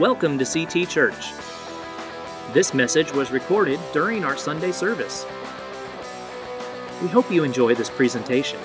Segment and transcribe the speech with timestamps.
[0.00, 1.30] Welcome to CT Church.
[2.52, 5.24] This message was recorded during our Sunday service.
[7.00, 8.58] We hope you enjoy this presentation.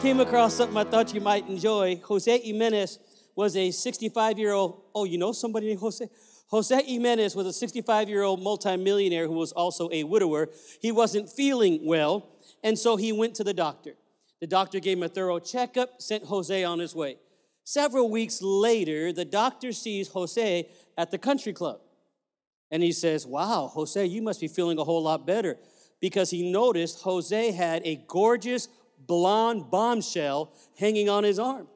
[0.00, 2.00] Came across something I thought you might enjoy.
[2.04, 3.00] Jose Jimenez
[3.34, 4.80] was a 65 year old.
[4.94, 6.08] Oh, you know somebody named Jose?
[6.50, 10.50] Jose Jimenez was a 65 year old multimillionaire who was also a widower.
[10.80, 12.28] He wasn't feeling well,
[12.62, 13.96] and so he went to the doctor.
[14.40, 17.16] The doctor gave him a thorough checkup, sent Jose on his way.
[17.64, 21.80] Several weeks later, the doctor sees Jose at the country club.
[22.70, 25.56] And he says, Wow, Jose, you must be feeling a whole lot better.
[26.00, 28.68] Because he noticed Jose had a gorgeous
[28.98, 31.68] blonde bombshell hanging on his arm.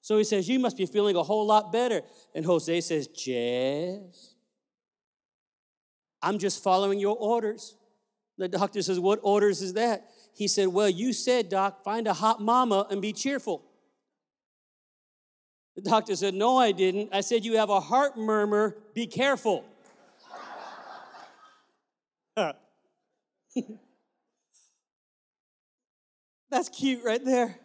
[0.00, 2.02] So he says, You must be feeling a whole lot better.
[2.34, 4.34] And Jose says, Yes.
[6.22, 7.76] I'm just following your orders.
[8.38, 10.08] The doctor says, What orders is that?
[10.34, 13.62] He said, Well, you said, Doc, find a hot mama and be cheerful.
[15.76, 17.10] The doctor said, No, I didn't.
[17.12, 19.64] I said, You have a heart murmur, be careful.
[26.50, 27.60] That's cute right there.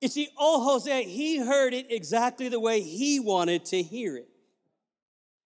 [0.00, 4.28] You see, oh, Jose, he heard it exactly the way he wanted to hear it.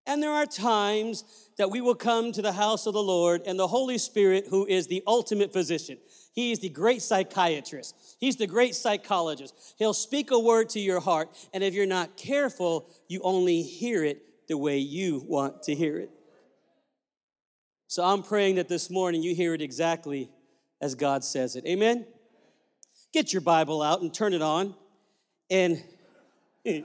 [0.07, 1.25] And there are times
[1.57, 4.67] that we will come to the house of the Lord and the Holy Spirit, who
[4.67, 5.99] is the ultimate physician.
[6.33, 8.17] He is the great psychiatrist.
[8.19, 9.55] He's the great psychologist.
[9.79, 14.05] He'll speak a word to your heart, and if you're not careful, you only hear
[14.05, 16.11] it the way you want to hear it.
[17.87, 20.31] So I'm praying that this morning you hear it exactly
[20.81, 21.65] as God says it.
[21.67, 22.07] Amen?
[23.13, 24.75] Get your Bible out and turn it on
[25.49, 25.81] and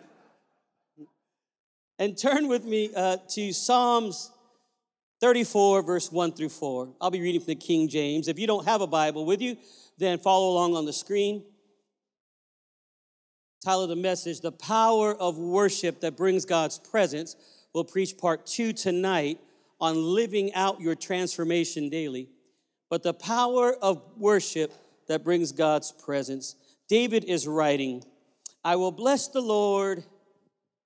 [1.97, 4.31] and turn with me uh, to Psalms
[5.21, 6.93] 34, verse 1 through 4.
[7.01, 8.27] I'll be reading from the King James.
[8.27, 9.57] If you don't have a Bible with you,
[9.97, 11.43] then follow along on the screen.
[13.63, 17.35] Title of the message The Power of Worship That Brings God's Presence.
[17.73, 19.39] We'll preach part two tonight
[19.81, 22.29] on living out your transformation daily.
[22.89, 24.73] But the power of worship
[25.07, 26.55] that brings God's presence.
[26.87, 28.03] David is writing,
[28.63, 30.03] I will bless the Lord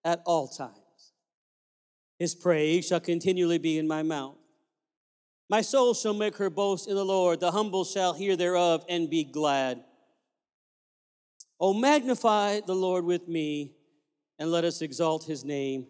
[0.04, 0.83] at all times.
[2.24, 4.38] His praise shall continually be in my mouth.
[5.50, 7.42] My soul shall make her boast in the Lord.
[7.42, 9.84] The humble shall hear thereof and be glad.
[11.60, 13.74] Oh, magnify the Lord with me,
[14.40, 15.88] and let us exalt his name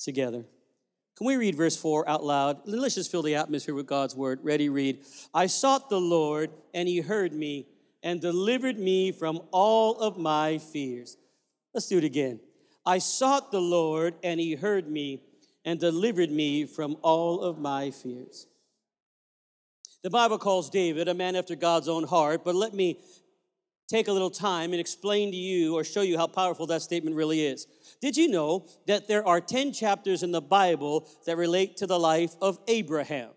[0.00, 0.44] together.
[1.16, 2.62] Can we read verse 4 out loud?
[2.64, 4.40] Let's just fill the atmosphere with God's word.
[4.42, 5.04] Ready, read.
[5.32, 7.68] I sought the Lord, and he heard me
[8.02, 11.16] and delivered me from all of my fears.
[11.72, 12.40] Let's do it again.
[12.84, 15.22] I sought the Lord, and he heard me
[15.64, 18.46] and delivered me from all of my fears.
[20.02, 23.00] The Bible calls David a man after God's own heart, but let me
[23.88, 27.16] take a little time and explain to you or show you how powerful that statement
[27.16, 27.66] really is.
[28.00, 31.98] Did you know that there are 10 chapters in the Bible that relate to the
[31.98, 33.30] life of Abraham?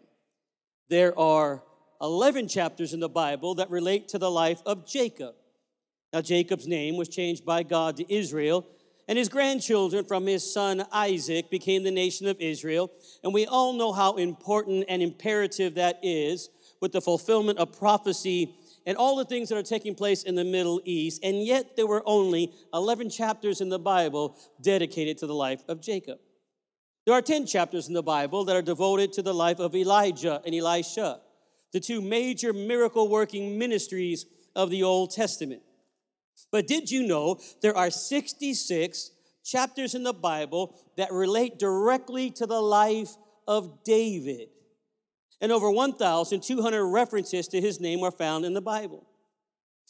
[0.90, 1.64] There are
[2.02, 5.36] 11 chapters in the Bible that relate to the life of Jacob.
[6.12, 8.68] Now, Jacob's name was changed by God to Israel
[9.12, 12.90] and his grandchildren from his son Isaac became the nation of Israel.
[13.26, 16.48] And we all know how important and imperative that is
[16.80, 18.56] with the fulfillment of prophecy
[18.86, 21.26] and all the things that are taking place in the Middle East.
[21.26, 25.82] And yet, there were only 11 chapters in the Bible dedicated to the life of
[25.82, 26.20] Jacob.
[27.06, 30.42] There are 10 chapters in the Bible that are devoted to the life of Elijah
[30.46, 31.20] and Elisha,
[31.74, 35.64] the two major miracle working ministries of the Old Testament.
[36.52, 39.12] But did you know there are 66
[39.44, 43.16] chapters in the Bible that relate directly to the life
[43.48, 44.50] of David?
[45.42, 49.08] And over 1,200 references to his name are found in the Bible.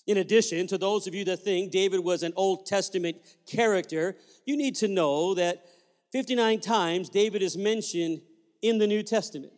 [0.08, 4.58] In addition to those of you that think David was an Old Testament character, you
[4.58, 5.66] need to know that
[6.12, 8.22] 59 times David is mentioned
[8.62, 9.54] in the New Testament.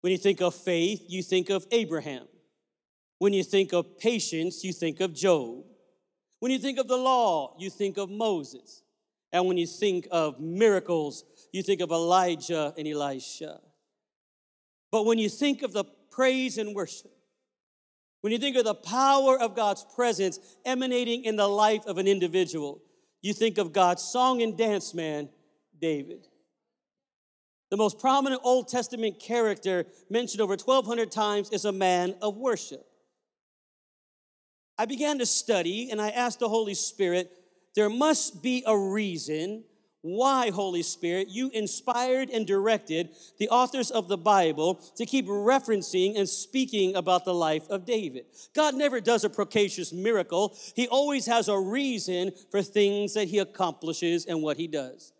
[0.00, 2.26] When you think of faith, you think of Abraham.
[3.18, 5.64] When you think of patience, you think of Job.
[6.40, 8.82] When you think of the law, you think of Moses.
[9.32, 13.60] And when you think of miracles, you think of Elijah and Elisha.
[14.90, 17.10] But when you think of the praise and worship,
[18.20, 22.08] when you think of the power of God's presence emanating in the life of an
[22.08, 22.80] individual,
[23.20, 25.28] you think of God's song and dance man,
[25.78, 26.26] David.
[27.70, 32.87] The most prominent Old Testament character mentioned over 1,200 times is a man of worship.
[34.78, 37.32] I began to study and I asked the Holy Spirit,
[37.74, 39.64] there must be a reason
[40.02, 46.16] why, Holy Spirit, you inspired and directed the authors of the Bible to keep referencing
[46.16, 48.26] and speaking about the life of David.
[48.54, 53.38] God never does a precocious miracle, He always has a reason for things that He
[53.38, 55.12] accomplishes and what He does.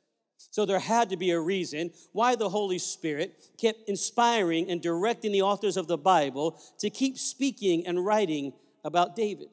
[0.50, 5.32] So there had to be a reason why the Holy Spirit kept inspiring and directing
[5.32, 8.52] the authors of the Bible to keep speaking and writing
[8.84, 9.48] about David.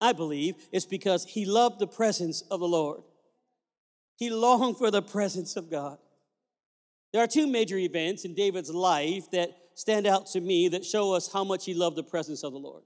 [0.00, 3.00] I believe it's because he loved the presence of the Lord.
[4.16, 5.98] He longed for the presence of God.
[7.12, 11.12] There are two major events in David's life that stand out to me that show
[11.12, 12.82] us how much he loved the presence of the Lord.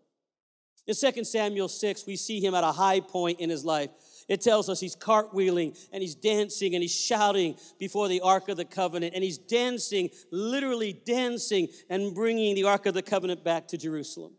[0.87, 3.91] In 2 Samuel 6, we see him at a high point in his life.
[4.29, 8.57] It tells us he's cartwheeling and he's dancing and he's shouting before the Ark of
[8.57, 13.69] the Covenant and he's dancing, literally dancing and bringing the Ark of the Covenant back
[13.69, 14.33] to Jerusalem.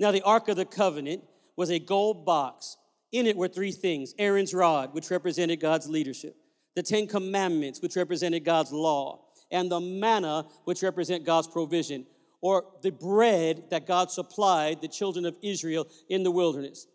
[0.00, 1.22] Now, the Ark of the Covenant
[1.56, 2.76] was a gold box
[3.12, 6.34] in it were three things Aaron's rod, which represented God's leadership,
[6.74, 12.06] the Ten Commandments, which represented God's law, and the manna, which represent God's provision,
[12.40, 16.86] or the bread that God supplied the children of Israel in the wilderness.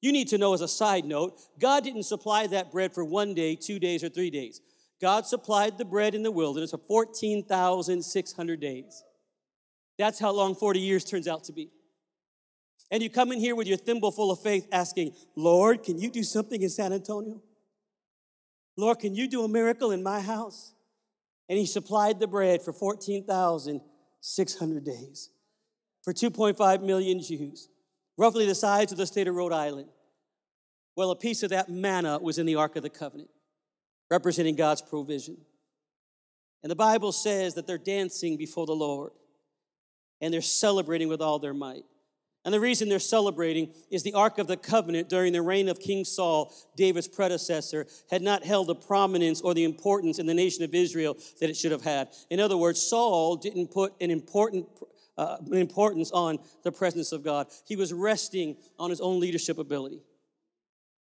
[0.00, 3.34] You need to know as a side note, God didn't supply that bread for one
[3.34, 4.60] day, two days, or three days.
[5.00, 9.04] God supplied the bread in the wilderness for 14,600 days.
[9.98, 11.70] That's how long 40 years turns out to be.
[12.90, 16.10] And you come in here with your thimble full of faith asking, Lord, can you
[16.10, 17.42] do something in San Antonio?
[18.76, 20.74] Lord, can you do a miracle in my house?
[21.48, 25.30] And he supplied the bread for 14,600 days
[26.02, 27.68] for 2.5 million Jews,
[28.16, 29.88] roughly the size of the state of Rhode Island.
[30.96, 33.30] Well, a piece of that manna was in the Ark of the Covenant,
[34.10, 35.36] representing God's provision.
[36.62, 39.12] And the Bible says that they're dancing before the Lord
[40.20, 41.84] and they're celebrating with all their might.
[42.46, 45.80] And the reason they're celebrating is the Ark of the Covenant during the reign of
[45.80, 50.62] King Saul, David's predecessor, had not held the prominence or the importance in the nation
[50.62, 52.08] of Israel that it should have had.
[52.30, 54.68] In other words, Saul didn't put an important
[55.18, 57.48] uh, importance on the presence of God.
[57.66, 60.02] He was resting on his own leadership ability.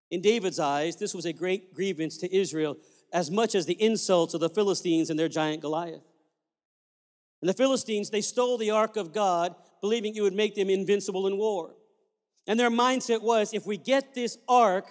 [0.09, 2.77] In David's eyes, this was a great grievance to Israel,
[3.13, 6.01] as much as the insults of the Philistines and their giant Goliath.
[7.41, 9.53] And the Philistines, they stole the ark of God
[9.85, 11.75] believing it would make them invincible in war.
[12.47, 14.87] And their mindset was if we get this ark,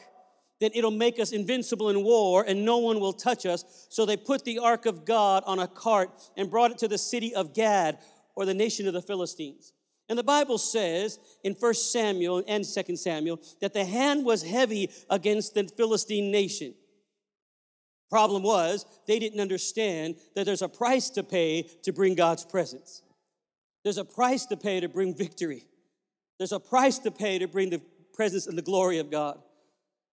[0.61, 3.89] then it'll make us invincible in war and no one will touch us.
[3.91, 6.97] So they put the ark of God on a cart and brought it to the
[6.97, 8.01] city of Gath
[8.37, 9.73] or the nation of the Philistines.
[10.09, 14.91] And the Bible says in 1 Samuel and 2 Samuel that the hand was heavy
[15.11, 16.73] against the Philistine nation.
[18.11, 23.03] Problem was, they didn't understand that there's a price to pay to bring God's presence.
[23.85, 25.67] There's a price to pay to bring victory.
[26.39, 27.83] There's a price to pay to bring the
[28.15, 29.39] presence and the glory of God.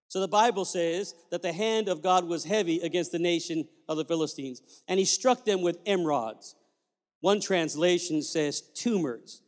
[0.08, 3.96] So the Bible says that the hand of God was heavy against the nation of
[3.96, 6.54] the Philistines, and he struck them with emerods.
[7.20, 9.40] One translation says tumors.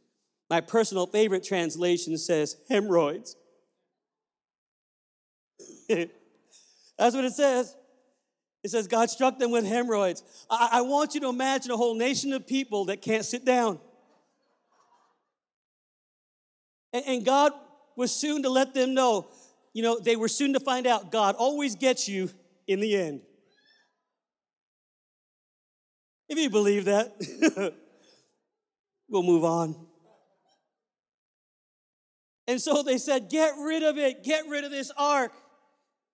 [0.48, 3.36] My personal favorite translation says hemorrhoids.
[5.88, 7.76] That's what it says.
[8.62, 10.22] It says God struck them with hemorrhoids.
[10.48, 13.78] I, I want you to imagine a whole nation of people that can't sit down.
[16.94, 17.52] And, and God
[17.96, 19.26] was soon to let them know,
[19.74, 22.30] you know, they were soon to find out God always gets you
[22.66, 23.20] in the end.
[26.28, 27.12] If you believe that,
[29.08, 29.76] we'll move on.
[32.46, 35.32] And so they said, Get rid of it, get rid of this ark.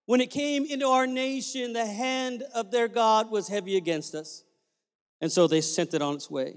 [0.07, 4.43] When it came into our nation, the hand of their God was heavy against us.
[5.21, 6.57] And so they sent it on its way.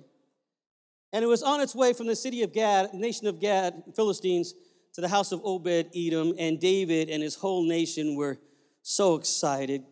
[1.13, 4.55] And it was on its way from the city of Gath, nation of Gath, Philistines,
[4.93, 8.39] to the house of Obed Edom, and David and his whole nation were
[8.81, 9.83] so excited.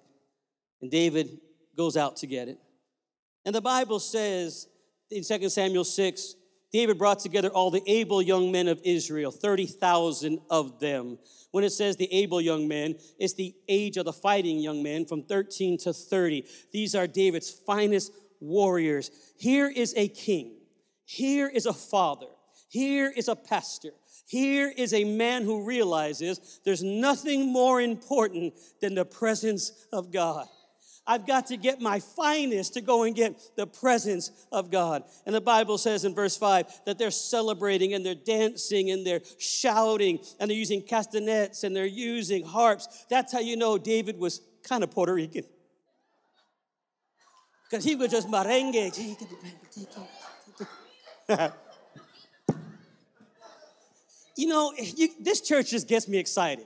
[0.82, 1.40] And David
[1.78, 2.58] goes out to get it.
[3.46, 4.68] And the Bible says
[5.12, 6.36] in 2 Samuel 6,
[6.72, 11.20] David brought together all the able young men of Israel, 30,000 of them.
[11.52, 15.06] When it says the able young men, it's the age of the fighting young men
[15.06, 16.46] from 13 to 30.
[16.72, 19.12] These are David's finest warriors.
[19.38, 20.61] Here is a king
[21.12, 22.28] here is a father.
[22.70, 23.90] Here is a pastor.
[24.28, 30.48] Here is a man who realizes there's nothing more important than the presence of God.
[31.06, 35.04] I've got to get my finest to go and get the presence of God.
[35.26, 39.22] And the Bible says in verse 5 that they're celebrating and they're dancing and they're
[39.38, 43.06] shouting and they're using castanets and they're using harps.
[43.10, 45.44] That's how you know David was kind of Puerto Rican.
[47.70, 48.94] Because he was just merengue.
[54.36, 56.66] you know, you, this church just gets me excited.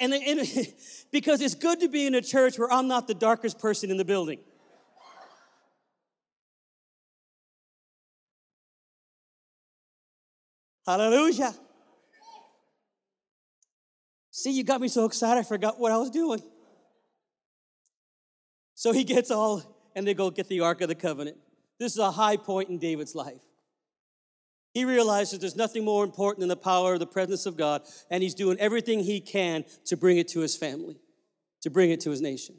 [0.00, 0.40] And, and
[1.12, 3.96] because it's good to be in a church where I'm not the darkest person in
[3.96, 4.38] the building.
[10.86, 11.54] Hallelujah.
[14.30, 16.42] See, you got me so excited, I forgot what I was doing.
[18.74, 19.62] So he gets all,
[19.94, 21.36] and they go get the Ark of the Covenant.
[21.84, 23.42] This is a high point in David's life.
[24.72, 28.22] He realizes there's nothing more important than the power of the presence of God, and
[28.22, 30.96] he's doing everything he can to bring it to his family,
[31.60, 32.56] to bring it to his nation.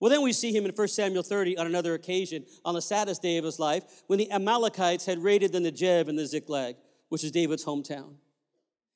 [0.00, 3.22] Well, then we see him in 1 Samuel 30 on another occasion, on the saddest
[3.22, 6.74] day of his life, when the Amalekites had raided the Negev and the Ziklag,
[7.10, 8.14] which is David's hometown.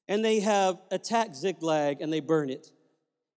[0.08, 2.72] And they have attacked Ziklag and they burn it.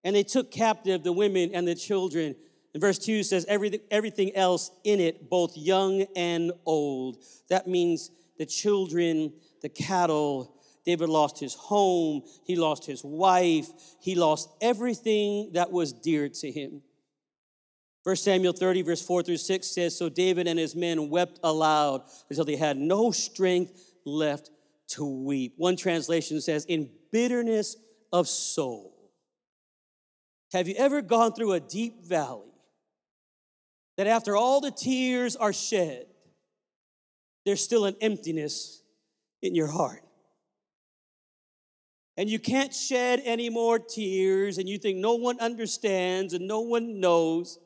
[0.03, 2.35] And they took captive the women and the children.
[2.73, 7.17] And verse 2 says, everything, everything else in it, both young and old.
[7.49, 10.57] That means the children, the cattle.
[10.85, 13.67] David lost his home, he lost his wife,
[13.99, 16.81] he lost everything that was dear to him.
[18.03, 22.01] First Samuel 30, verse 4 through 6 says, So David and his men wept aloud
[22.29, 24.49] until they had no strength left
[24.89, 25.53] to weep.
[25.57, 27.75] One translation says, In bitterness
[28.11, 29.11] of soul.
[30.51, 32.50] Have you ever gone through a deep valley
[33.97, 36.05] that after all the tears are shed,
[37.45, 38.83] there's still an emptiness
[39.41, 40.03] in your heart.
[42.17, 46.61] And you can't shed any more tears, and you think no one understands and no
[46.61, 47.57] one knows.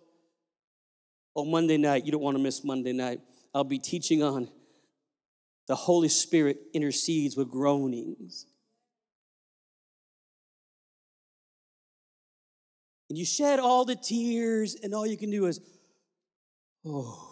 [1.34, 3.20] On Monday night, you don't want to miss Monday night.
[3.54, 4.48] I'll be teaching on
[5.68, 8.46] the Holy Spirit intercedes with groanings.
[13.10, 15.60] And you shed all the tears, and all you can do is,
[16.86, 17.32] oh.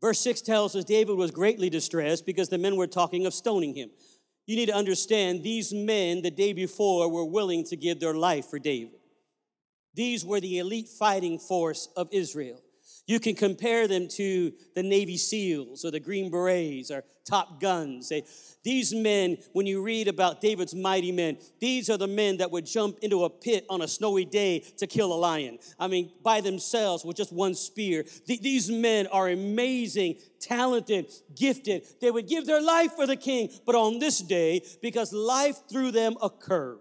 [0.00, 3.74] Verse 6 tells us David was greatly distressed because the men were talking of stoning
[3.74, 3.90] him.
[4.46, 8.46] You need to understand these men the day before were willing to give their life
[8.46, 8.98] for David.
[9.94, 12.60] These were the elite fighting force of Israel.
[13.06, 18.08] You can compare them to the Navy SEALs or the Green Berets or Top Guns.
[18.08, 18.22] They,
[18.62, 22.64] these men, when you read about David's mighty men, these are the men that would
[22.64, 25.58] jump into a pit on a snowy day to kill a lion.
[25.80, 28.04] I mean, by themselves with just one spear.
[28.04, 31.84] Th- these men are amazing, talented, gifted.
[32.00, 35.90] They would give their life for the king, but on this day, because life threw
[35.90, 36.78] them a curve.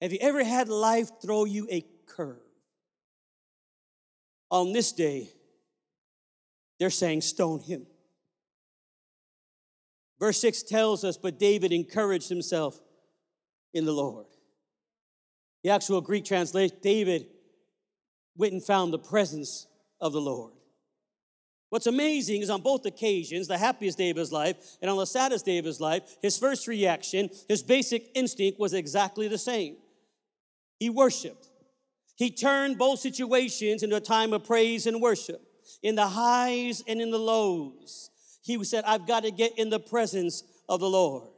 [0.00, 2.47] Have you ever had life throw you a curve?
[4.50, 5.30] On this day,
[6.78, 7.86] they're saying, Stone him.
[10.18, 12.80] Verse 6 tells us, But David encouraged himself
[13.74, 14.26] in the Lord.
[15.62, 17.26] The actual Greek translation, David
[18.36, 19.66] went and found the presence
[20.00, 20.52] of the Lord.
[21.70, 25.04] What's amazing is on both occasions, the happiest day of his life and on the
[25.04, 29.76] saddest day of his life, his first reaction, his basic instinct was exactly the same.
[30.78, 31.47] He worshiped.
[32.18, 35.40] He turned both situations into a time of praise and worship.
[35.84, 38.10] In the highs and in the lows,
[38.42, 41.28] he said, I've got to get in the presence of the Lord.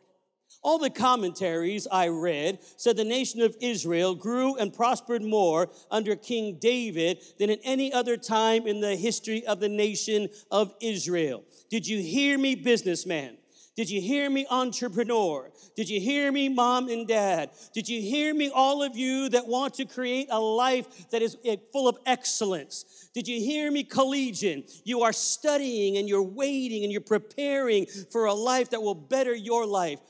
[0.63, 6.17] All the commentaries I read said the nation of Israel grew and prospered more under
[6.17, 11.45] King David than in any other time in the history of the nation of Israel.
[11.71, 13.37] Did you hear me, businessman?
[13.77, 15.51] Did you hear me, entrepreneur?
[15.77, 17.51] Did you hear me, mom and dad?
[17.73, 21.37] Did you hear me, all of you that want to create a life that is
[21.45, 23.09] eh, full of excellence?
[23.15, 24.65] Did you hear me, collegian?
[24.85, 29.35] You are studying and you're waiting and you're preparing for a life that will better
[29.35, 30.01] your life.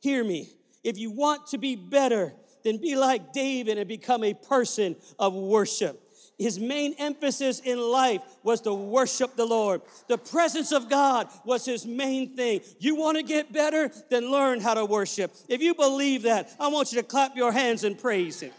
[0.00, 0.52] Hear me.
[0.82, 2.34] If you want to be better,
[2.64, 6.09] then be like David and become a person of worship
[6.40, 9.82] his main emphasis in life was to worship the Lord.
[10.08, 12.62] The presence of God was his main thing.
[12.78, 13.90] You want to get better?
[14.08, 15.32] Then learn how to worship.
[15.48, 18.52] If you believe that, I want you to clap your hands and praise him.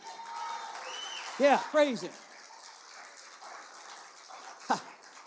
[1.40, 2.12] Yeah, praise him.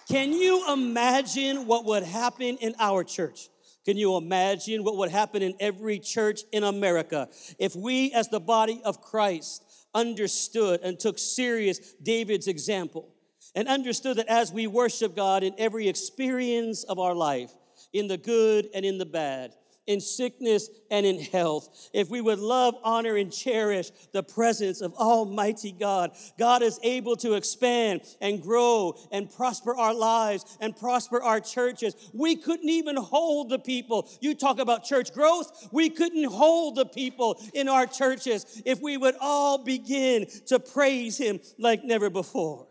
[0.09, 3.49] Can you imagine what would happen in our church?
[3.85, 8.41] Can you imagine what would happen in every church in America if we, as the
[8.41, 9.64] body of Christ,
[9.95, 13.09] understood and took serious David's example
[13.55, 17.53] and understood that as we worship God in every experience of our life,
[17.93, 19.55] in the good and in the bad,
[19.87, 24.95] in sickness and in health, if we would love, honor, and cherish the presence of
[24.95, 31.23] Almighty God, God is able to expand and grow and prosper our lives and prosper
[31.23, 31.95] our churches.
[32.13, 34.09] We couldn't even hold the people.
[34.21, 38.97] You talk about church growth, we couldn't hold the people in our churches if we
[38.97, 42.67] would all begin to praise Him like never before.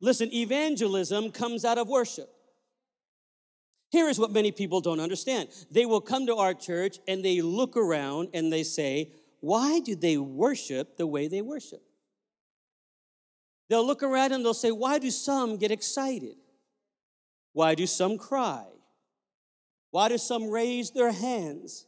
[0.00, 2.28] Listen, evangelism comes out of worship.
[3.90, 5.48] Here is what many people don't understand.
[5.70, 9.96] They will come to our church and they look around and they say, Why do
[9.96, 11.82] they worship the way they worship?
[13.68, 16.36] They'll look around and they'll say, Why do some get excited?
[17.52, 18.66] Why do some cry?
[19.90, 21.86] Why do some raise their hands?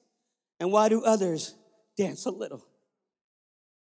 [0.59, 1.55] And why do others
[1.97, 2.67] dance a little?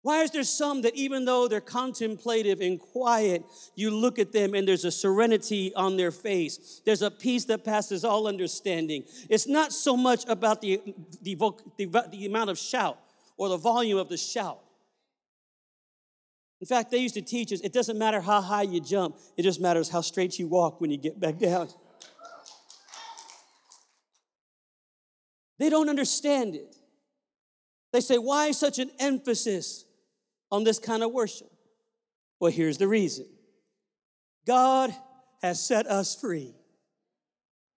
[0.06, 3.44] Why is there some that even though they're contemplative and quiet,
[3.74, 6.80] you look at them and there's a serenity on their face?
[6.86, 9.06] There's a peace that passes all understanding.
[9.32, 10.80] It's not so much about the,
[11.24, 11.34] the,
[11.80, 13.00] the, the amount of shout
[13.36, 14.60] or the volume of the shout.
[16.62, 19.42] In fact, they used to teach us it doesn't matter how high you jump, it
[19.42, 21.68] just matters how straight you walk when you get back down.
[25.58, 26.76] They don't understand it.
[27.92, 29.86] They say, why such an emphasis
[30.52, 31.52] on this kind of worship?
[32.40, 33.25] Well, here's the reason
[34.46, 34.94] God
[35.42, 36.54] has set us free.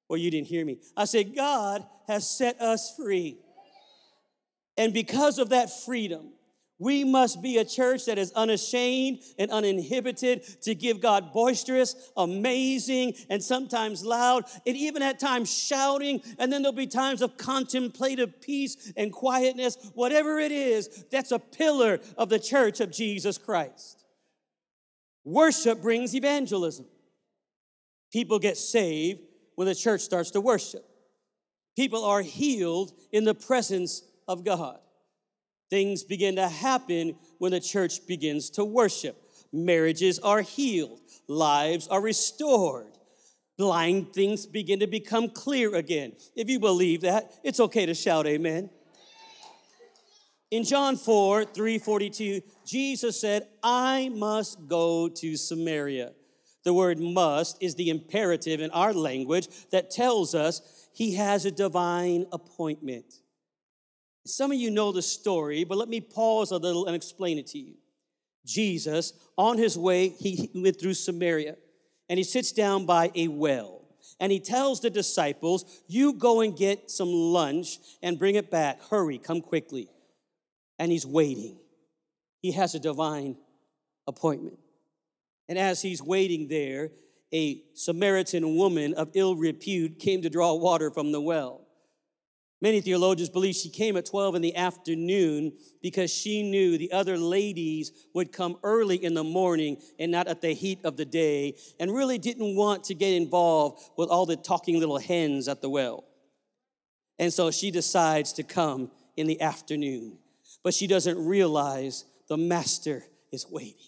[0.09, 0.79] Well, you didn't hear me.
[0.97, 3.39] I said, God has set us free.
[4.77, 6.31] And because of that freedom,
[6.79, 13.15] we must be a church that is unashamed and uninhibited to give God boisterous, amazing,
[13.29, 16.23] and sometimes loud, and even at times shouting.
[16.39, 19.77] And then there'll be times of contemplative peace and quietness.
[19.95, 24.05] Whatever it is, that's a pillar of the church of Jesus Christ.
[25.25, 26.87] Worship brings evangelism.
[28.13, 29.21] People get saved
[29.57, 30.85] when the church starts to worship.
[31.77, 34.79] People are healed in the presence of God.
[35.71, 39.17] Things begin to happen when the church begins to worship.
[39.53, 42.93] Marriages are healed, lives are restored,
[43.57, 46.13] blind things begin to become clear again.
[46.37, 48.71] If you believe that, it's okay to shout amen.
[50.51, 56.13] In John 4 342, Jesus said, I must go to Samaria.
[56.65, 61.51] The word must is the imperative in our language that tells us he has a
[61.51, 63.15] divine appointment.
[64.29, 67.47] Some of you know the story, but let me pause a little and explain it
[67.49, 67.75] to you.
[68.45, 71.57] Jesus, on his way, he went through Samaria
[72.09, 73.79] and he sits down by a well
[74.21, 78.81] and he tells the disciples, You go and get some lunch and bring it back.
[78.91, 79.88] Hurry, come quickly.
[80.79, 81.59] And he's waiting.
[82.41, 83.37] He has a divine
[84.07, 84.59] appointment.
[85.49, 86.91] And as he's waiting there,
[87.33, 91.67] a Samaritan woman of ill repute came to draw water from the well.
[92.61, 97.16] Many theologians believe she came at 12 in the afternoon because she knew the other
[97.16, 101.55] ladies would come early in the morning and not at the heat of the day,
[101.79, 105.71] and really didn't want to get involved with all the talking little hens at the
[105.71, 106.05] well.
[107.18, 110.18] And so she decides to come in the afternoon,
[110.64, 113.88] but she doesn't realize the master is waiting.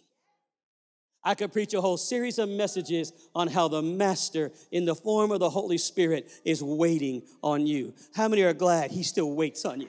[1.23, 5.31] I could preach a whole series of messages on how the Master, in the form
[5.33, 7.95] of the Holy Spirit, is waiting on you.
[8.15, 9.89] How many are glad He still waits on you?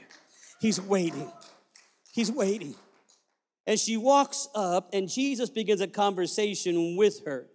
[0.60, 1.32] He's waiting.
[2.14, 2.76] He's waiting.
[3.66, 7.48] And she walks up, and Jesus begins a conversation with her.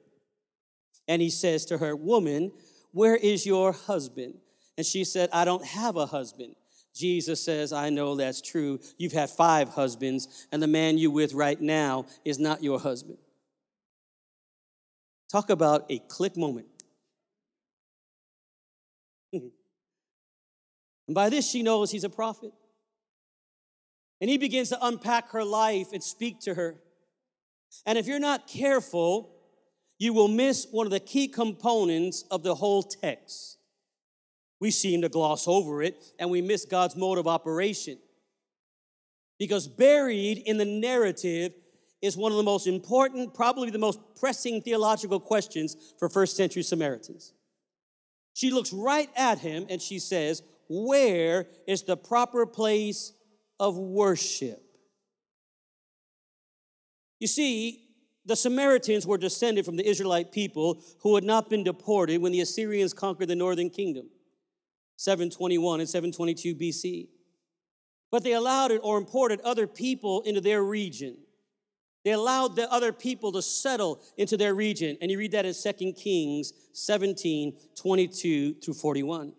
[1.08, 2.52] And he says to her, Woman,
[2.92, 4.34] where is your husband?
[4.76, 6.54] And she said, I don't have a husband.
[6.94, 8.80] Jesus says, I know that's true.
[8.96, 13.18] You've had five husbands, and the man you're with right now is not your husband.
[15.30, 16.66] Talk about a click moment.
[19.32, 19.50] and
[21.08, 22.52] by this, she knows he's a prophet.
[24.20, 26.76] And he begins to unpack her life and speak to her.
[27.84, 29.34] And if you're not careful,
[29.98, 33.58] you will miss one of the key components of the whole text.
[34.60, 37.98] We seem to gloss over it and we miss God's mode of operation.
[39.38, 41.52] Because buried in the narrative
[42.02, 46.62] is one of the most important, probably the most pressing theological questions for first century
[46.62, 47.32] Samaritans.
[48.34, 53.12] She looks right at him and she says, Where is the proper place
[53.58, 54.62] of worship?
[57.18, 57.82] You see,
[58.26, 62.40] the Samaritans were descended from the Israelite people who had not been deported when the
[62.40, 64.10] Assyrians conquered the northern kingdom,
[64.96, 67.08] 721 and 722 BC.
[68.10, 71.16] But they allowed it or imported other people into their region.
[72.06, 74.96] They allowed the other people to settle into their region.
[75.00, 79.32] And you read that in 2 Kings 17 22 through 41.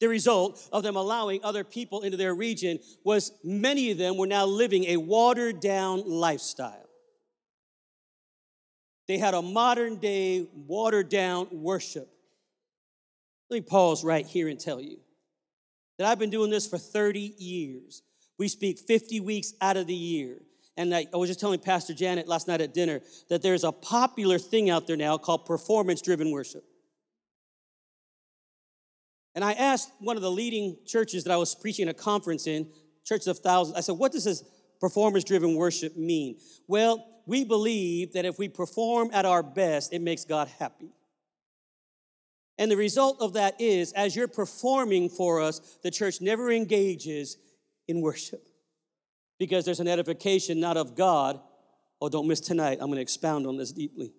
[0.00, 4.26] The result of them allowing other people into their region was many of them were
[4.26, 6.88] now living a watered down lifestyle.
[9.06, 12.08] They had a modern day, watered down worship.
[13.50, 14.96] Let me pause right here and tell you
[15.98, 18.00] that I've been doing this for 30 years.
[18.38, 20.38] We speak 50 weeks out of the year.
[20.76, 23.72] And I, I was just telling Pastor Janet last night at dinner that there's a
[23.72, 26.64] popular thing out there now called performance driven worship.
[29.34, 32.68] And I asked one of the leading churches that I was preaching a conference in,
[33.04, 34.42] Churches of Thousands, I said, what does this
[34.80, 36.38] performance driven worship mean?
[36.66, 40.90] Well, we believe that if we perform at our best, it makes God happy.
[42.58, 47.36] And the result of that is, as you're performing for us, the church never engages
[47.86, 48.42] in worship
[49.38, 51.40] because there's an edification not of God.
[52.00, 52.78] Oh, don't miss tonight.
[52.80, 54.12] I'm going to expound on this deeply.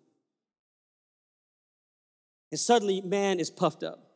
[2.52, 4.08] And suddenly, man is puffed up.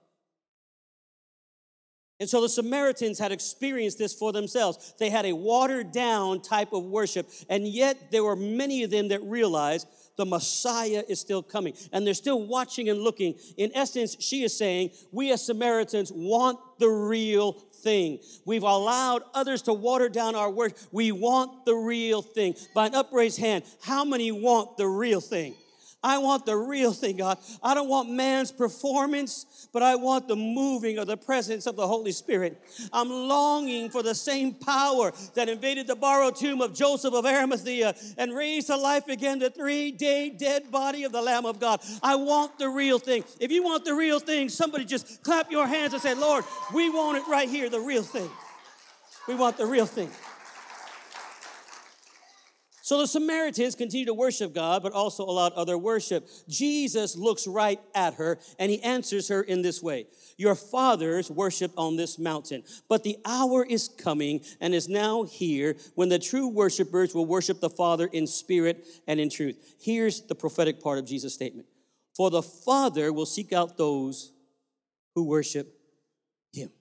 [2.19, 4.93] And so the Samaritans had experienced this for themselves.
[4.99, 9.07] They had a watered down type of worship, and yet there were many of them
[9.07, 9.87] that realized
[10.21, 11.73] the Messiah is still coming.
[11.91, 13.33] And they're still watching and looking.
[13.57, 18.19] In essence, she is saying, We as Samaritans want the real thing.
[18.45, 20.87] We've allowed others to water down our words.
[20.91, 22.53] We want the real thing.
[22.75, 25.55] By an upraised hand, how many want the real thing?
[26.03, 27.37] I want the real thing, God.
[27.61, 31.85] I don't want man's performance, but I want the moving of the presence of the
[31.87, 32.59] Holy Spirit.
[32.91, 37.95] I'm longing for the same power that invaded the borrowed tomb of Joseph of Arimathea
[38.17, 41.81] and raised to life again the three day dead body of the Lamb of God.
[42.01, 43.23] I want the real thing.
[43.39, 46.89] If you want the real thing, somebody just clap your hands and say, Lord, we
[46.89, 48.29] want it right here, the real thing.
[49.27, 50.09] We want the real thing.
[52.83, 56.27] So the Samaritans continue to worship God, but also allowed other worship.
[56.49, 61.75] Jesus looks right at her and he answers her in this way Your fathers worshiped
[61.77, 66.47] on this mountain, but the hour is coming and is now here when the true
[66.47, 69.75] worshipers will worship the Father in spirit and in truth.
[69.79, 71.67] Here's the prophetic part of Jesus' statement
[72.15, 74.33] For the Father will seek out those
[75.13, 75.71] who worship
[76.51, 76.71] him.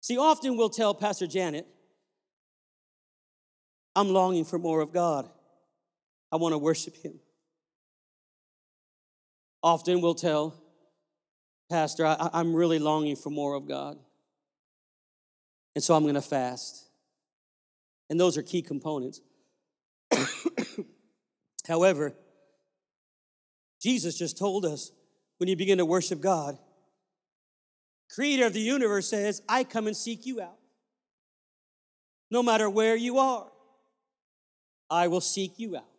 [0.00, 1.66] See, often we'll tell Pastor Janet,
[3.96, 5.28] I'm longing for more of God.
[6.32, 7.20] I want to worship Him.
[9.62, 10.54] Often we'll tell,
[11.70, 13.98] Pastor, I, am really longing for more of God.
[15.74, 16.84] And so I'm going to fast.
[18.10, 19.20] And those are key components.
[21.68, 22.14] However,
[23.80, 24.92] Jesus just told us
[25.38, 26.58] when you begin to worship God,
[28.14, 30.58] Creator of the universe says, I come and seek you out.
[32.30, 33.46] No matter where you are.
[34.94, 35.93] I will seek you out.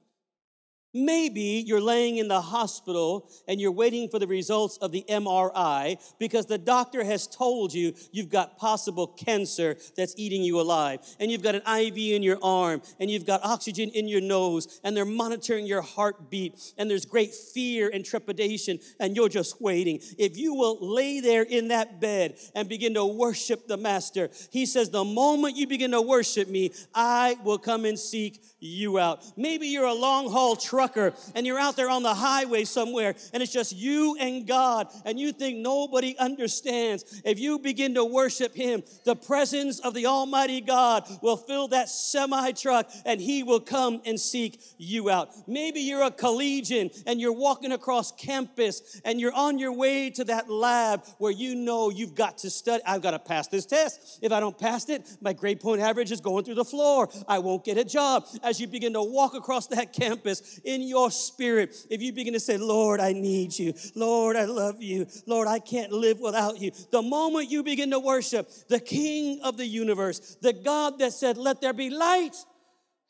[0.95, 6.01] Maybe you're laying in the hospital and you're waiting for the results of the MRI
[6.19, 11.01] because the doctor has told you you've got possible cancer that's eating you alive.
[11.19, 14.79] And you've got an IV in your arm and you've got oxygen in your nose
[14.85, 19.99] and they're monitoring your heartbeat and there's great fear and trepidation and you're just waiting.
[20.17, 24.65] If you will lay there in that bed and begin to worship the Master, He
[24.65, 29.25] says, The moment you begin to worship me, I will come and seek you out.
[29.35, 30.55] Maybe you're a long haul
[30.85, 34.87] trucker and you're out there on the highway somewhere and it's just you and God
[35.05, 37.21] and you think nobody understands.
[37.25, 41.89] If you begin to worship Him, the presence of the Almighty God will fill that
[41.89, 45.29] semi truck and He will come and seek you out.
[45.47, 50.23] Maybe you're a collegian and you're walking across campus and you're on your way to
[50.25, 52.83] that lab where you know you've got to study.
[52.85, 54.19] I've got to pass this test.
[54.21, 57.09] If I don't pass it, my grade point average is going through the floor.
[57.27, 58.25] I won't get a job.
[58.43, 62.39] As you begin to walk across that campus in your spirit, if you begin to
[62.39, 63.73] say, Lord, I need you.
[63.95, 65.07] Lord, I love you.
[65.25, 66.71] Lord, I can't live without you.
[66.91, 71.37] The moment you begin to worship the King of the universe, the God that said,
[71.37, 72.35] Let there be light,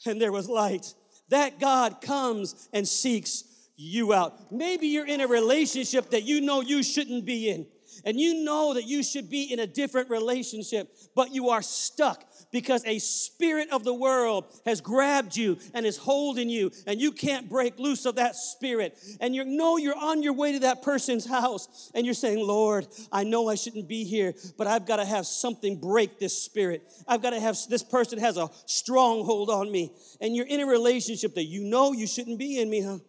[0.06, 0.94] and there was light,
[1.30, 3.44] that God comes and seeks
[3.76, 4.52] you out.
[4.52, 7.68] Maybe you're in a relationship that you know you shouldn't be in
[8.04, 12.24] and you know that you should be in a different relationship, but you are stuck
[12.52, 17.12] because a spirit of the world has grabbed you and is holding you, and you
[17.12, 18.98] can't break loose of that spirit.
[19.20, 22.88] And you know you're on your way to that person's house, and you're saying, Lord,
[23.12, 26.84] I know I shouldn't be here, but I've got to have something break this spirit.
[27.08, 29.92] I've got to have this person has a stronghold on me.
[30.22, 33.00] And you're in a relationship that you know you shouldn't be in me, huh?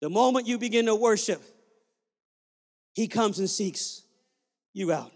[0.00, 1.42] The moment you begin to worship,
[2.96, 4.02] he comes and seeks
[4.72, 5.12] you out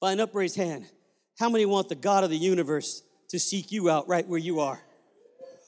[0.00, 0.86] by an upraised hand.
[1.38, 4.60] How many want the God of the universe to seek you out right where you
[4.60, 4.80] are?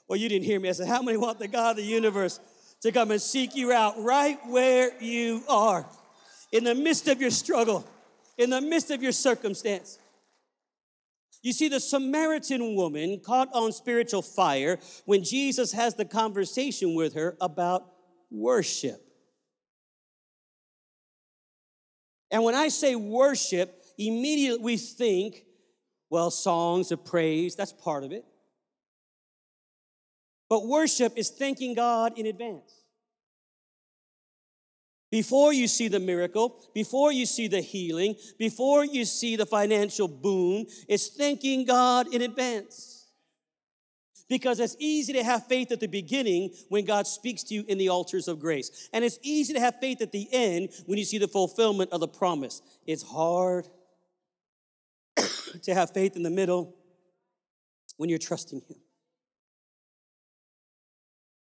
[0.08, 0.70] Well, you didn't hear me.
[0.70, 2.40] I said, How many want the God of the universe
[2.80, 5.86] to come and seek you out right where you are?
[6.50, 7.86] In the midst of your struggle,
[8.38, 9.98] in the midst of your circumstance.
[11.42, 17.12] You see, the Samaritan woman caught on spiritual fire when Jesus has the conversation with
[17.14, 17.86] her about
[18.30, 19.09] worship.
[22.30, 25.44] And when I say worship, immediately we think,
[26.10, 28.24] well, songs of praise, that's part of it.
[30.48, 32.80] But worship is thanking God in advance.
[35.10, 40.06] Before you see the miracle, before you see the healing, before you see the financial
[40.06, 42.99] boon, it's thanking God in advance.
[44.30, 47.76] Because it's easy to have faith at the beginning when God speaks to you in
[47.76, 48.88] the altars of grace.
[48.92, 51.98] And it's easy to have faith at the end when you see the fulfillment of
[52.00, 52.62] the promise.
[52.86, 53.68] It's hard
[55.62, 56.76] to have faith in the middle
[57.96, 58.76] when you're trusting Him.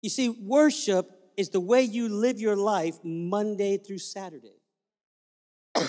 [0.02, 4.56] You see, worship is the way you live your life Monday through Saturday.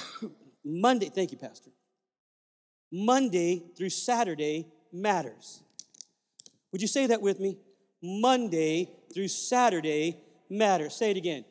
[0.64, 1.72] Monday, thank you, Pastor.
[2.92, 5.62] Monday through Saturday matters.
[6.74, 7.58] Would you say that with me?
[8.02, 10.18] Monday through Saturday
[10.50, 10.96] matters.
[10.96, 11.46] Say it again.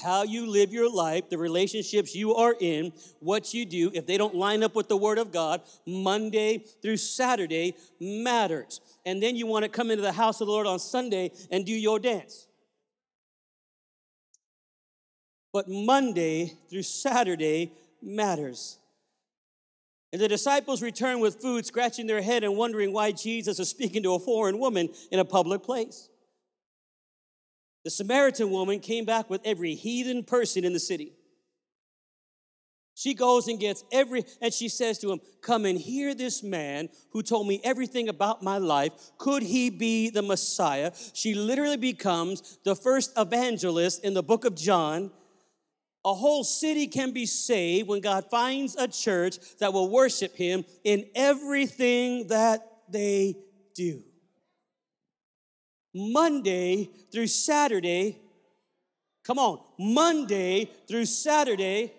[0.00, 4.16] how you live your life, the relationships you are in, what you do, if they
[4.16, 8.80] don't line up with the Word of God, Monday through Saturday matters.
[9.04, 11.66] And then you want to come into the house of the Lord on Sunday and
[11.66, 12.46] do your dance.
[15.52, 18.78] But Monday through Saturday matters.
[20.12, 24.02] And the disciples return with food, scratching their head and wondering why Jesus is speaking
[24.02, 26.10] to a foreign woman in a public place.
[27.84, 31.14] The Samaritan woman came back with every heathen person in the city.
[32.94, 36.90] She goes and gets every, and she says to him, Come and hear this man
[37.10, 38.92] who told me everything about my life.
[39.16, 40.92] Could he be the Messiah?
[41.14, 45.10] She literally becomes the first evangelist in the book of John.
[46.04, 50.64] A whole city can be saved when God finds a church that will worship him
[50.82, 53.36] in everything that they
[53.74, 54.02] do.
[55.94, 58.18] Monday through Saturday.
[59.24, 61.92] Come on, Monday through Saturday.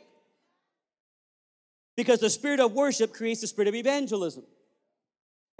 [1.96, 4.44] Because the spirit of worship creates the spirit of evangelism.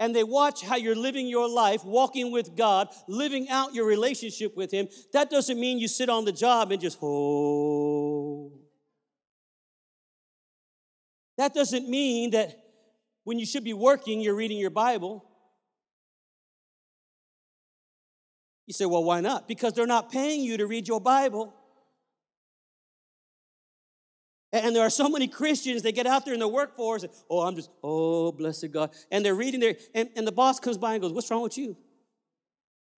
[0.00, 4.56] And they watch how you're living your life, walking with God, living out your relationship
[4.56, 4.88] with Him.
[5.12, 8.52] That doesn't mean you sit on the job and just, oh.
[11.38, 12.56] That doesn't mean that
[13.24, 15.24] when you should be working, you're reading your Bible.
[18.66, 19.46] You say, well, why not?
[19.46, 21.54] Because they're not paying you to read your Bible.
[24.54, 27.40] And there are so many Christians, they get out there in the workforce, and, oh,
[27.40, 28.90] I'm just, oh, blessed God.
[29.10, 31.58] And they're reading there, and, and the boss comes by and goes, What's wrong with
[31.58, 31.76] you?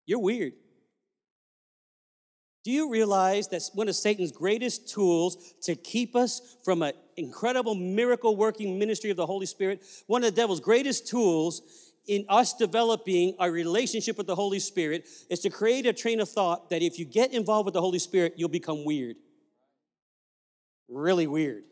[0.04, 0.54] You're weird.
[2.64, 7.76] Do you realize that one of Satan's greatest tools to keep us from an incredible
[7.76, 11.62] miracle working ministry of the Holy Spirit, one of the devil's greatest tools
[12.08, 16.28] in us developing a relationship with the Holy Spirit is to create a train of
[16.28, 19.14] thought that if you get involved with the Holy Spirit, you'll become weird.
[20.88, 21.64] Really weird.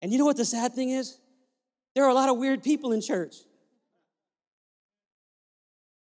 [0.00, 1.18] And you know what the sad thing is?
[1.94, 3.36] There are a lot of weird people in church.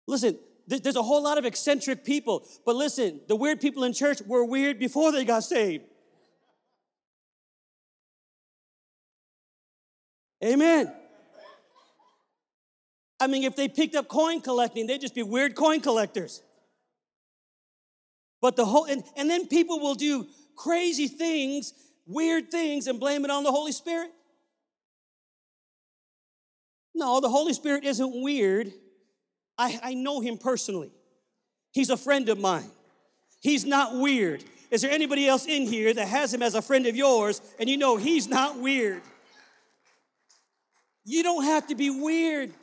[0.08, 4.22] Listen, there's a whole lot of eccentric people, but listen, the weird people in church
[4.26, 5.86] were weird before they got saved.
[10.44, 10.92] Amen.
[13.20, 16.42] I mean, if they picked up coin collecting, they'd just be weird coin collectors.
[18.42, 20.26] But the whole, and, and then people will do
[20.62, 21.74] crazy things,
[22.06, 24.12] weird things, and blame it on the Holy Spirit.
[26.94, 28.72] No, the Holy Spirit isn't weird.
[29.58, 30.92] I, I know him personally.
[31.72, 32.70] He's a friend of mine.
[33.42, 34.44] He's not weird.
[34.70, 37.68] Is there anybody else in here that has him as a friend of yours and
[37.68, 39.02] you know he's not weird?
[41.06, 42.54] You don't have to be weird.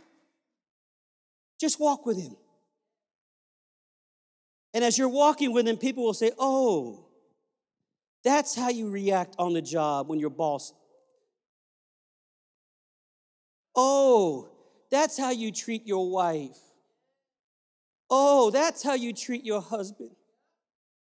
[1.59, 2.37] Just walk with him.
[4.73, 7.08] And as you're walking with him, people will say, Oh,
[8.29, 10.75] that's how you react on the job when your boss.
[13.75, 14.51] Oh,
[14.91, 16.59] that's how you treat your wife.
[18.11, 20.11] Oh, that's how you treat your husband.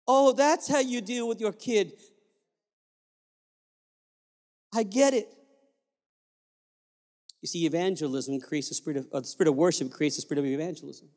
[0.08, 1.94] Oh, that's how you deal with your kid.
[4.72, 5.28] I get it.
[7.42, 10.40] You see, evangelism creates a spirit of, uh, the spirit of worship creates a spirit
[10.40, 11.10] of evangelism.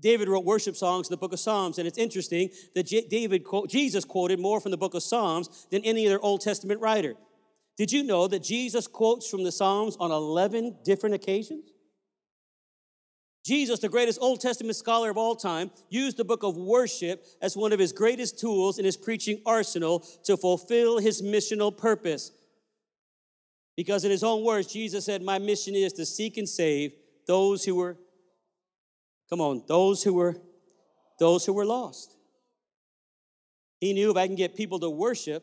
[0.00, 3.44] David wrote worship songs in the book of Psalms, and it's interesting that J- David,
[3.68, 7.14] Jesus quoted more from the book of Psalms than any other Old Testament writer.
[7.76, 11.70] Did you know that Jesus quotes from the Psalms on 11 different occasions?
[13.44, 17.56] Jesus, the greatest Old Testament scholar of all time, used the book of worship as
[17.56, 22.30] one of his greatest tools in his preaching arsenal to fulfill his missional purpose.
[23.76, 26.92] Because in his own words, Jesus said, My mission is to seek and save
[27.26, 27.96] those who were,
[29.32, 30.36] come on, those who were,
[31.18, 32.14] those who were lost.
[33.80, 35.42] He knew if I can get people to worship,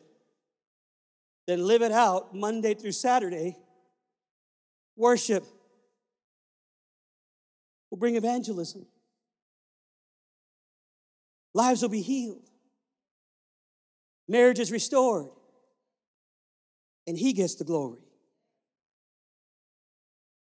[1.48, 3.56] then live it out Monday through Saturday,
[4.96, 5.44] worship
[7.90, 8.86] will bring evangelism.
[11.52, 12.48] lives will be healed,
[14.28, 15.30] marriage is restored,
[17.08, 18.04] and He gets the glory.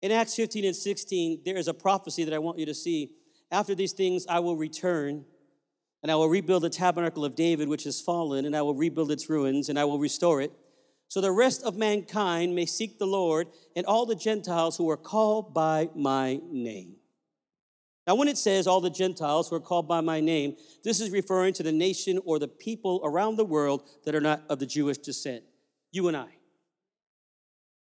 [0.01, 3.12] In Acts 15 and 16, there is a prophecy that I want you to see.
[3.51, 5.25] After these things, I will return
[6.05, 9.12] and I will rebuild the tabernacle of David, which has fallen, and I will rebuild
[9.12, 10.51] its ruins, and I will restore it.
[11.08, 14.97] So the rest of mankind may seek the Lord and all the Gentiles who are
[14.97, 16.97] called by my name.
[18.05, 21.10] Now, when it says all the Gentiles who are called by my name, this is
[21.10, 24.67] referring to the nation or the people around the world that are not of the
[24.67, 25.43] Jewish descent.
[25.91, 26.27] You and I.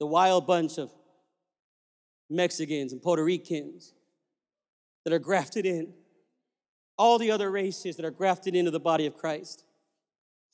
[0.01, 0.91] The wild bunch of
[2.29, 3.95] Mexicans and Puerto Ricans
[5.09, 5.95] that are grafted in
[6.99, 9.65] all the other races that are grafted into the body of Christ.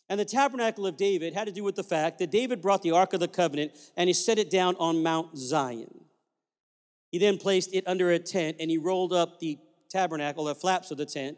[0.09, 2.93] And the tabernacle of David had to do with the fact that David brought the
[2.93, 6.05] Ark of the Covenant and he set it down on Mount Zion.
[7.11, 9.59] He then placed it under a tent and he rolled up the
[9.91, 11.37] tabernacle, the flaps of the tent,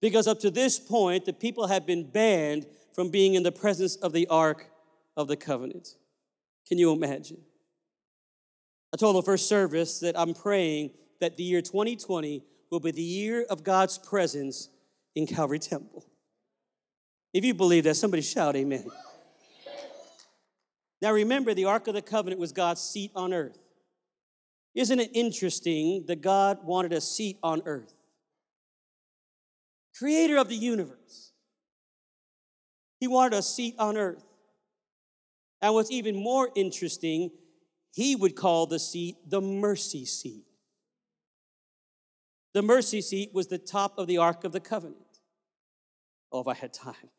[0.00, 3.94] because up to this point, the people had been banned from being in the presence
[3.94, 4.70] of the Ark
[5.16, 5.90] of the Covenant.
[6.66, 7.38] Can you imagine?
[8.92, 13.02] I told the first service that I'm praying that the year 2020 will be the
[13.02, 14.68] year of God's presence
[15.14, 16.04] in Calvary Temple.
[17.32, 18.86] If you believe that, somebody shout amen.
[21.02, 23.58] Now remember, the Ark of the Covenant was God's seat on earth.
[24.74, 27.92] Isn't it interesting that God wanted a seat on earth?
[29.96, 31.32] Creator of the universe.
[32.98, 34.24] He wanted a seat on earth.
[35.60, 37.30] And what's even more interesting,
[37.92, 40.44] he would call the seat the mercy seat.
[42.54, 45.00] The mercy seat was the top of the Ark of the Covenant.
[46.32, 47.10] Oh, if I had time.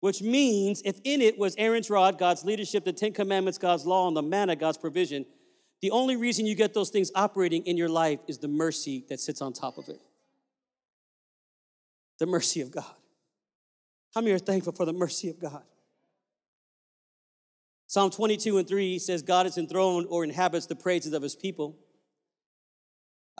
[0.00, 4.08] Which means if in it was Aaron's rod, God's leadership, the Ten Commandments, God's law,
[4.08, 5.24] and the manna, God's provision,
[5.80, 9.20] the only reason you get those things operating in your life is the mercy that
[9.20, 10.00] sits on top of it.
[12.18, 12.84] The mercy of God.
[14.14, 15.62] How many are thankful for the mercy of God?
[17.86, 21.76] Psalm 22 and 3 says, God is enthroned or inhabits the praises of his people.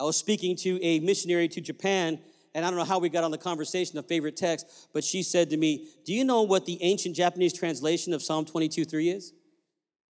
[0.03, 2.19] I was speaking to a missionary to Japan,
[2.53, 5.23] and I don't know how we got on the conversation of favorite text, but she
[5.23, 9.07] said to me, Do you know what the ancient Japanese translation of Psalm 22 3
[9.07, 9.31] is?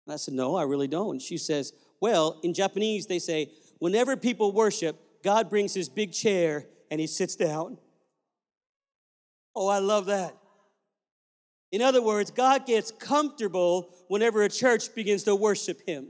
[0.07, 1.15] And I said, No, I really don't.
[1.15, 6.13] And she says, Well, in Japanese, they say, Whenever people worship, God brings his big
[6.13, 7.77] chair and he sits down.
[9.53, 10.37] Oh, I love that.
[11.73, 16.07] In other words, God gets comfortable whenever a church begins to worship him.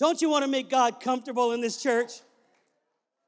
[0.00, 2.10] Don't you want to make God comfortable in this church?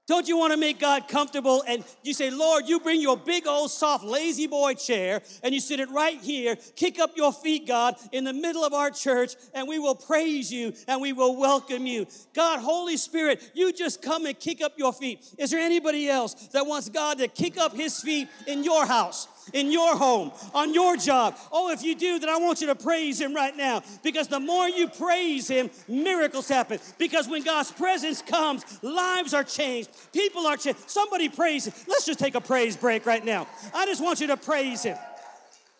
[0.08, 1.62] Don't you want to make God comfortable?
[1.68, 5.80] And you say, Lord, you bring your big old soft La-Z-Boy chair and you sit
[5.80, 6.56] it right here.
[6.74, 10.50] Kick up your feet, God, in the middle of our church, and we will praise
[10.50, 12.06] you and we will welcome you.
[12.34, 15.24] God, Holy Spirit, you just come and kick up your feet.
[15.38, 19.28] Is there anybody else that wants God to kick up his feet in your house?
[19.52, 21.36] In your home, on your job.
[21.50, 24.40] Oh, if you do, then I want you to praise Him right now because the
[24.40, 26.78] more you praise Him, miracles happen.
[26.98, 30.88] Because when God's presence comes, lives are changed, people are changed.
[30.88, 31.74] Somebody praise Him.
[31.88, 33.46] Let's just take a praise break right now.
[33.74, 34.96] I just want you to praise Him.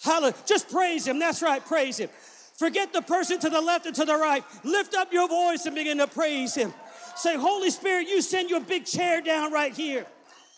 [0.03, 0.35] Hallelujah.
[0.47, 1.19] Just praise Him.
[1.19, 2.11] That's right, praise Him.
[2.57, 4.45] Forget the person to the left and to the right.
[4.65, 6.73] Lift up your voice and begin to praise Him.
[7.17, 10.07] Say, Holy Spirit, you send your big chair down right here.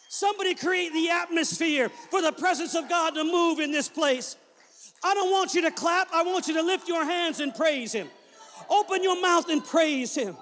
[0.08, 4.36] Somebody create the atmosphere for the presence of God to move in this place.
[5.02, 7.92] I don't want you to clap, I want you to lift your hands and praise
[7.92, 8.08] Him.
[8.70, 10.36] Open your mouth and praise Him.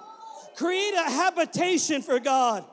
[0.55, 2.63] Create a habitation for God.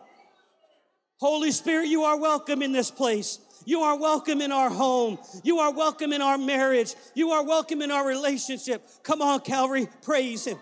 [1.18, 3.38] Holy Spirit, you are welcome in this place.
[3.64, 5.18] You are welcome in our home.
[5.42, 6.94] You are welcome in our marriage.
[7.14, 8.86] You are welcome in our relationship.
[9.02, 10.58] Come on, Calvary, praise Him.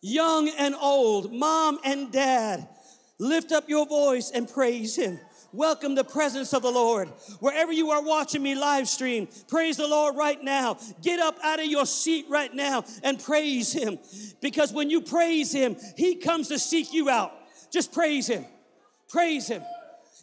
[0.00, 2.68] Young and old, mom and dad,
[3.18, 5.18] Lift up your voice and praise Him.
[5.52, 7.08] Welcome the presence of the Lord.
[7.40, 10.78] Wherever you are watching me live stream, praise the Lord right now.
[11.02, 13.98] Get up out of your seat right now and praise Him.
[14.42, 17.32] Because when you praise Him, He comes to seek you out.
[17.72, 18.44] Just praise Him.
[19.08, 19.62] Praise Him.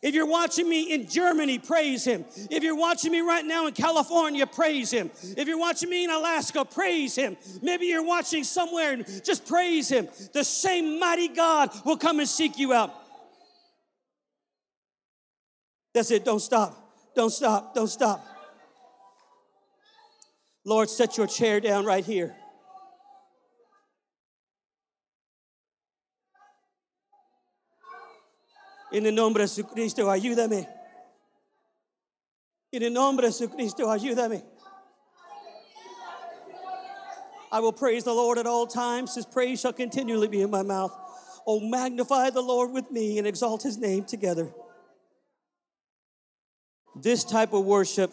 [0.03, 2.25] If you're watching me in Germany, praise Him.
[2.51, 5.09] If you're watching me right now in California, praise Him.
[5.37, 7.37] If you're watching me in Alaska, praise Him.
[7.61, 10.09] Maybe you're watching somewhere, and just praise Him.
[10.33, 12.93] The same mighty God will come and seek you out.
[15.93, 16.25] That's it.
[16.25, 16.77] Don't stop.
[17.15, 17.73] Don't stop.
[17.73, 18.25] Don't stop.
[20.65, 22.35] Lord, set your chair down right here.
[28.93, 30.67] En el nombre de Jesucristo, oh, ayúdame.
[32.71, 34.43] En el nombre de Jesucristo, oh, ayúdame.
[37.51, 39.15] I will praise the Lord at all times.
[39.15, 40.95] His praise shall continually be in my mouth.
[41.45, 44.51] Oh, magnify the Lord with me and exalt his name together.
[46.95, 48.11] This type of worship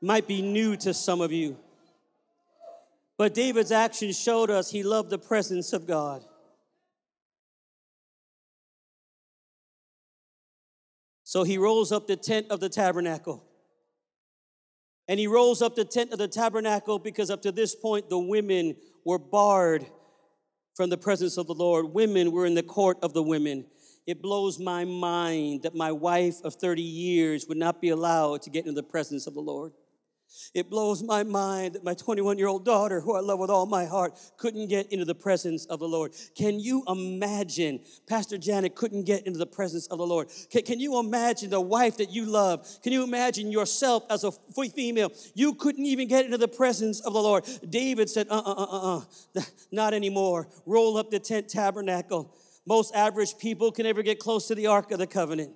[0.00, 1.56] might be new to some of you.
[3.16, 6.24] But David's actions showed us he loved the presence of God.
[11.30, 13.44] So he rolls up the tent of the tabernacle.
[15.06, 18.18] And he rolls up the tent of the tabernacle because up to this point, the
[18.18, 18.74] women
[19.04, 19.86] were barred
[20.74, 21.94] from the presence of the Lord.
[21.94, 23.64] Women were in the court of the women.
[24.08, 28.50] It blows my mind that my wife of 30 years would not be allowed to
[28.50, 29.70] get into the presence of the Lord.
[30.54, 33.66] It blows my mind that my 21 year old daughter, who I love with all
[33.66, 36.14] my heart, couldn't get into the presence of the Lord.
[36.34, 40.28] Can you imagine Pastor Janet couldn't get into the presence of the Lord?
[40.50, 42.66] Can, can you imagine the wife that you love?
[42.82, 44.32] Can you imagine yourself as a
[44.74, 45.12] female?
[45.34, 47.44] You couldn't even get into the presence of the Lord.
[47.68, 49.02] David said, uh uh uh uh,
[49.36, 50.48] uh not anymore.
[50.66, 52.34] Roll up the tent tabernacle.
[52.66, 55.54] Most average people can never get close to the Ark of the Covenant.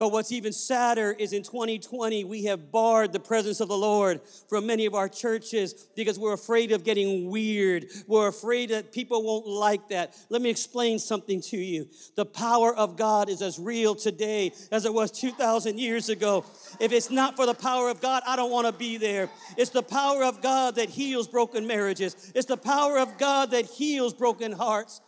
[0.00, 4.22] But what's even sadder is in 2020, we have barred the presence of the Lord
[4.48, 7.84] from many of our churches because we're afraid of getting weird.
[8.06, 10.16] We're afraid that people won't like that.
[10.30, 11.86] Let me explain something to you.
[12.16, 16.46] The power of God is as real today as it was 2,000 years ago.
[16.80, 19.28] If it's not for the power of God, I don't want to be there.
[19.58, 23.66] It's the power of God that heals broken marriages, it's the power of God that
[23.66, 25.02] heals broken hearts.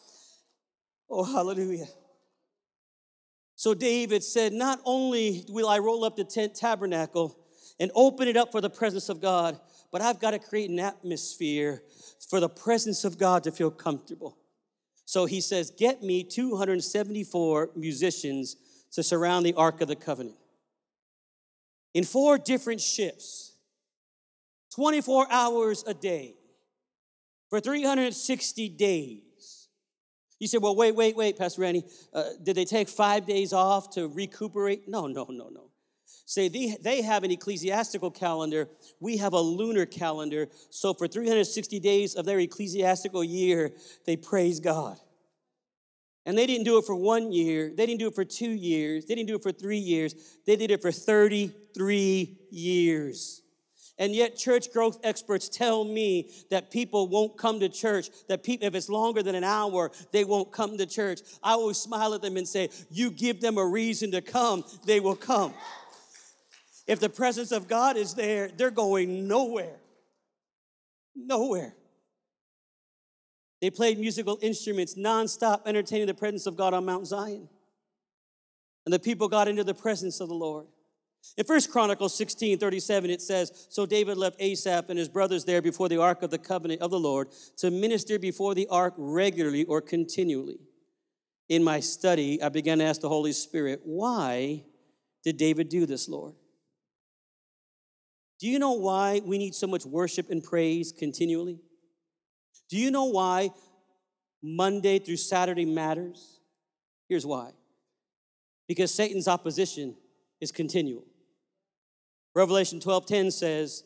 [1.09, 1.87] Oh, hallelujah.
[3.63, 7.39] So David said, Not only will I roll up the tent tabernacle
[7.79, 9.57] and open it up for the presence of God,
[9.93, 11.85] but I've got to create an atmosphere
[12.29, 14.37] for the presence of God to feel comfortable.
[15.05, 18.57] So he says, Get me 274 musicians
[18.95, 20.35] to surround the Ark of the Covenant
[21.95, 23.53] in four different shifts,
[24.75, 26.35] 24 hours a day,
[27.49, 29.23] for 360 days.
[30.43, 31.85] You said, well, wait, wait, wait, Pastor Randy.
[32.13, 34.89] Uh, did they take five days off to recuperate?
[34.89, 35.71] No, no, no, no.
[36.27, 38.69] Say they, they have an ecclesiastical calendar.
[38.99, 40.49] We have a lunar calendar.
[40.71, 43.71] So for 360 days of their ecclesiastical year,
[44.05, 44.99] they praise God.
[46.27, 47.73] And they didn't do it for one year.
[47.73, 49.07] They didn't do it for two years.
[49.07, 50.13] They didn't do it for three years.
[50.45, 53.42] They did it for 33 years.
[53.99, 58.67] And yet, church growth experts tell me that people won't come to church, that people,
[58.67, 61.21] if it's longer than an hour, they won't come to church.
[61.43, 64.99] I always smile at them and say, You give them a reason to come, they
[64.99, 65.53] will come.
[66.87, 69.77] If the presence of God is there, they're going nowhere.
[71.15, 71.75] Nowhere.
[73.61, 77.49] They played musical instruments nonstop, entertaining the presence of God on Mount Zion.
[78.85, 80.67] And the people got into the presence of the Lord.
[81.37, 85.63] In 1 Chronicles 16 37, it says, So David left Asaph and his brothers there
[85.63, 89.65] before the ark of the covenant of the Lord to minister before the ark regularly
[89.65, 90.59] or continually.
[91.49, 94.65] In my study, I began to ask the Holy Spirit, Why
[95.23, 96.35] did David do this, Lord?
[98.41, 101.61] Do you know why we need so much worship and praise continually?
[102.69, 103.51] Do you know why
[104.43, 106.41] Monday through Saturday matters?
[107.09, 107.53] Here's why
[108.69, 109.95] because Satan's opposition
[110.41, 111.05] is continual.
[112.35, 113.85] Revelation 12:10 says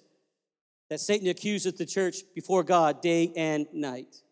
[0.89, 4.23] that Satan accuses the church before God day and night.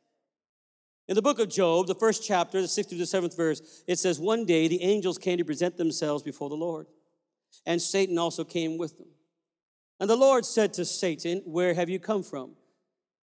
[1.06, 3.98] In the book of Job, the first chapter, the sixth to the seventh verse, it
[3.98, 6.86] says, One day the angels came to present themselves before the Lord,
[7.66, 9.08] and Satan also came with them.
[10.00, 12.52] And the Lord said to Satan, Where have you come from?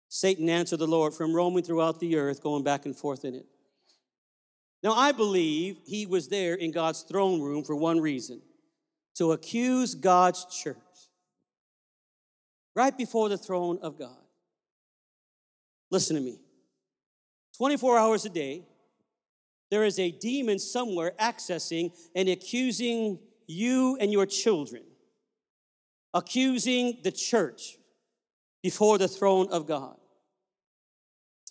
[0.10, 3.46] Satan answered the Lord, From roaming throughout the earth, going back and forth in it.
[4.84, 8.42] Now, I believe he was there in God's throne room for one reason
[9.22, 10.78] to accuse God's church
[12.74, 14.18] right before the throne of God.
[15.92, 16.40] Listen to me
[17.56, 18.66] 24 hours a day,
[19.70, 24.82] there is a demon somewhere accessing and accusing you and your children,
[26.16, 27.78] accusing the church
[28.64, 29.98] before the throne of God.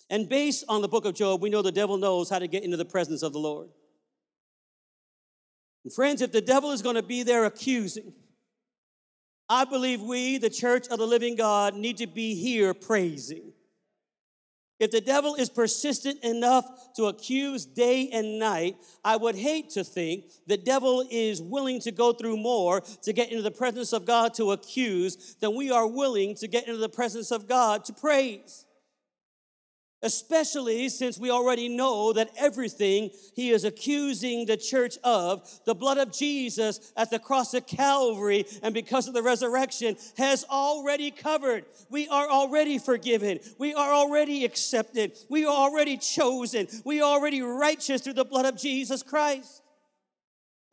[0.09, 2.65] And based on the book of Job, we know the devil knows how to get
[2.65, 3.69] into the presence of the Lord.
[5.83, 8.13] And friends, if the devil is going to be there accusing,
[9.49, 13.53] I believe we, the church of the living God, need to be here praising.
[14.79, 16.65] If the devil is persistent enough
[16.95, 21.91] to accuse day and night, I would hate to think the devil is willing to
[21.91, 25.85] go through more to get into the presence of God to accuse than we are
[25.85, 28.65] willing to get into the presence of God to praise
[30.03, 35.97] especially since we already know that everything he is accusing the church of, the blood
[35.97, 41.65] of Jesus at the cross of Calvary and because of the resurrection, has already covered.
[41.89, 43.39] We are already forgiven.
[43.57, 45.17] We are already accepted.
[45.29, 46.67] We are already chosen.
[46.83, 49.61] We are already righteous through the blood of Jesus Christ.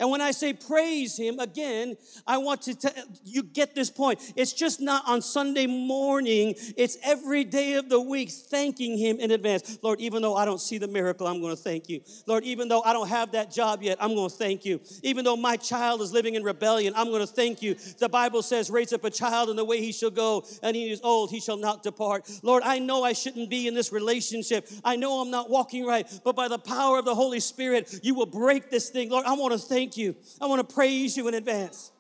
[0.01, 1.97] And when I say praise him, again,
[2.27, 2.93] I want to tell
[3.25, 4.33] you get this point.
[4.37, 9.33] It's just not on Sunday morning, it's every day of the week thanking him in
[9.33, 9.79] advance.
[9.83, 12.01] Lord, even though I don't see the miracle, I'm going to thank you.
[12.27, 14.81] Lord, even though I don't have that job yet, I'm going to thank you.
[15.03, 17.75] Even though my child is living in rebellion, I'm going to thank you.
[17.99, 20.91] The Bible says, raise up a child in the way he shall go, and he
[20.91, 22.31] is old, he shall not depart.
[22.43, 24.69] Lord, I know I shouldn't be in this relationship.
[24.85, 28.15] I know I'm not walking right, but by the power of the Holy Spirit, you
[28.15, 29.11] will break this thing.
[29.11, 30.15] Lord, I want to thank thank you.
[30.39, 31.93] I want to praise you in advance.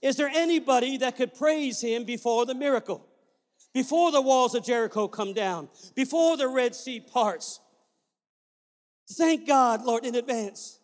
[0.00, 3.04] Is there anybody that could praise him before the miracle?
[3.74, 7.58] Before the walls of Jericho come down, before the Red Sea parts.
[9.10, 10.78] Thank God, Lord, in advance.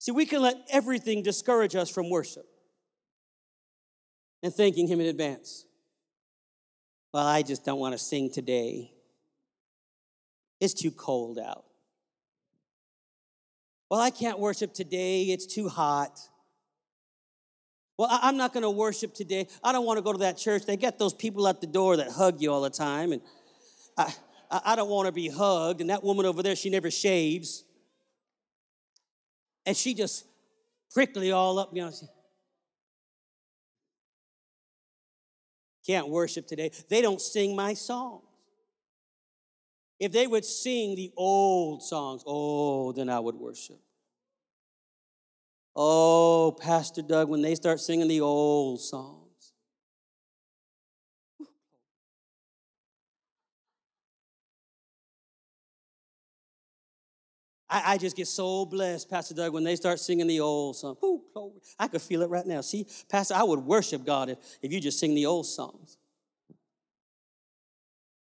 [0.00, 2.46] See, we can let everything discourage us from worship
[4.42, 5.64] and thanking Him in advance.
[7.14, 8.90] Well, I just don't want to sing today.
[10.60, 11.65] It's too cold out.
[13.90, 16.18] Well, I can't worship today, it's too hot.
[17.98, 19.48] Well, I'm not going to worship today.
[19.64, 20.66] I don't want to go to that church.
[20.66, 23.12] They got those people at the door that hug you all the time.
[23.12, 23.22] And
[23.96, 24.12] I,
[24.50, 25.80] I don't want to be hugged.
[25.80, 27.64] And that woman over there, she never shaves.
[29.64, 30.26] And she just
[30.92, 31.70] prickly all up.
[31.72, 31.92] You know,
[35.86, 36.72] can't worship today.
[36.90, 38.25] They don't sing my songs.
[39.98, 43.80] If they would sing the old songs, oh, then I would worship.
[45.74, 49.22] Oh, Pastor Doug, when they start singing the old songs.
[57.68, 60.98] I, I, just get so blessed, Pastor Doug, when they start singing the old songs.
[61.04, 61.22] Ooh,
[61.78, 62.60] I could feel it right now.
[62.60, 65.98] See, Pastor, I would worship God if, if you just sing the old songs.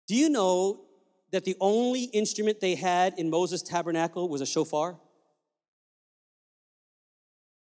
[0.08, 0.85] Do you know
[1.32, 4.98] that the only instrument they had in Moses' tabernacle was a shofar?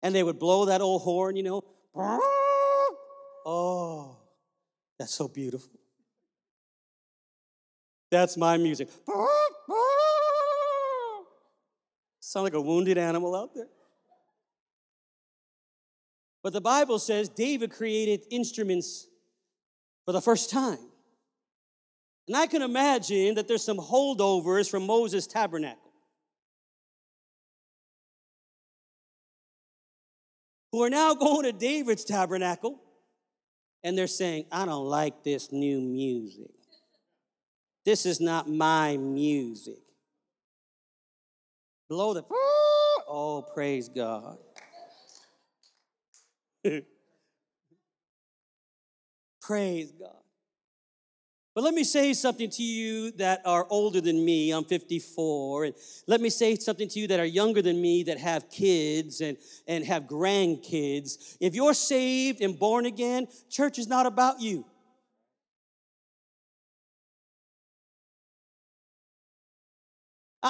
[0.02, 1.62] And they would blow that old horn, you know.
[3.44, 4.18] Oh,
[4.98, 5.70] that's so beautiful.
[8.10, 8.88] That's my music.
[12.20, 13.68] Sound like a wounded animal out there.
[16.42, 19.08] But the Bible says David created instruments
[20.04, 20.78] for the first time.
[22.26, 25.92] And I can imagine that there's some holdovers from Moses' tabernacle.
[30.72, 32.80] Who are now going to David's tabernacle
[33.86, 36.50] and they're saying, I don't like this new music.
[37.84, 39.78] This is not my music.
[41.88, 42.24] Blow the,
[43.08, 44.38] oh, praise God.
[49.40, 50.25] praise God.
[51.56, 54.50] But let me say something to you that are older than me.
[54.50, 55.64] I'm 54.
[55.64, 55.74] And
[56.06, 59.38] let me say something to you that are younger than me that have kids and,
[59.66, 61.38] and have grandkids.
[61.40, 64.66] If you're saved and born again, church is not about you.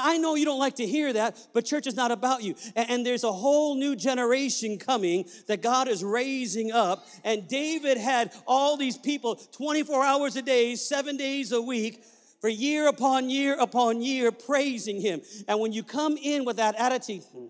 [0.04, 2.54] I know you don't like to hear that, but church is not about you.
[2.74, 7.06] And there's a whole new generation coming that God is raising up.
[7.24, 12.02] And David had all these people 24 hours a day, seven days a week,
[12.40, 15.20] for year upon year upon year praising him.
[15.48, 17.46] And when you come in with that attitude, hmm,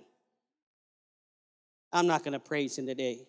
[1.93, 3.27] I'm not going to praise him today,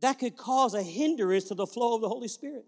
[0.00, 2.64] that could cause a hindrance to the flow of the Holy Spirit.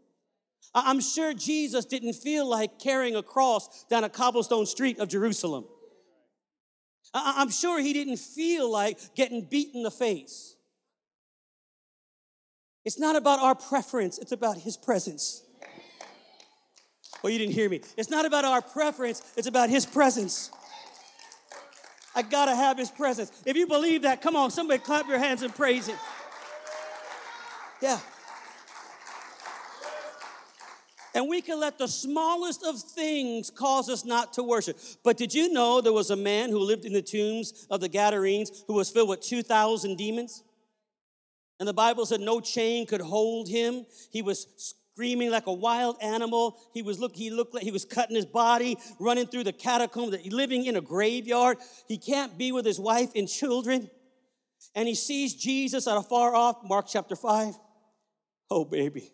[0.74, 5.66] I'm sure Jesus didn't feel like carrying a cross down a cobblestone street of Jerusalem.
[7.14, 10.56] I'm sure he didn't feel like getting beat in the face.
[12.84, 15.42] It's not about our preference, it's about his presence.
[17.22, 17.80] Oh, you didn't hear me.
[17.96, 20.50] It's not about our preference, it's about his presence.
[22.14, 23.30] I gotta have his presence.
[23.46, 25.96] If you believe that, come on, somebody clap your hands and praise him.
[27.80, 27.98] Yeah.
[31.14, 34.78] And we can let the smallest of things cause us not to worship.
[35.04, 37.88] But did you know there was a man who lived in the tombs of the
[37.88, 40.42] Gadarenes who was filled with 2,000 demons?
[41.60, 43.84] And the Bible said no chain could hold him.
[44.10, 46.58] He was screaming like a wild animal.
[46.72, 50.16] He was look, he looked like he was cutting his body, running through the catacombs,
[50.26, 51.58] living in a graveyard.
[51.88, 53.90] He can't be with his wife and children.
[54.74, 57.54] And he sees Jesus at a far off, Mark chapter 5.
[58.50, 59.12] Oh, baby.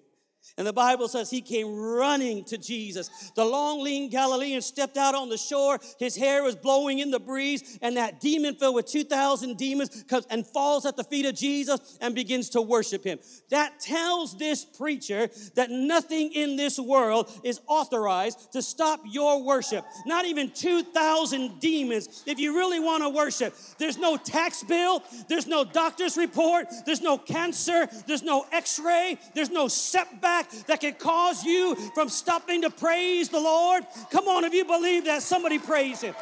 [0.56, 3.30] And the Bible says he came running to Jesus.
[3.36, 5.78] The long, lean Galilean stepped out on the shore.
[5.98, 10.26] His hair was blowing in the breeze, and that demon filled with 2,000 demons comes
[10.30, 13.18] and falls at the feet of Jesus and begins to worship him.
[13.50, 19.84] That tells this preacher that nothing in this world is authorized to stop your worship.
[20.06, 22.24] Not even 2,000 demons.
[22.26, 27.00] If you really want to worship, there's no tax bill, there's no doctor's report, there's
[27.02, 30.27] no cancer, there's no x ray, there's no setback
[30.66, 33.84] that can cause you from stopping to praise the Lord?
[34.10, 36.14] Come on, if you believe that, somebody praise Him.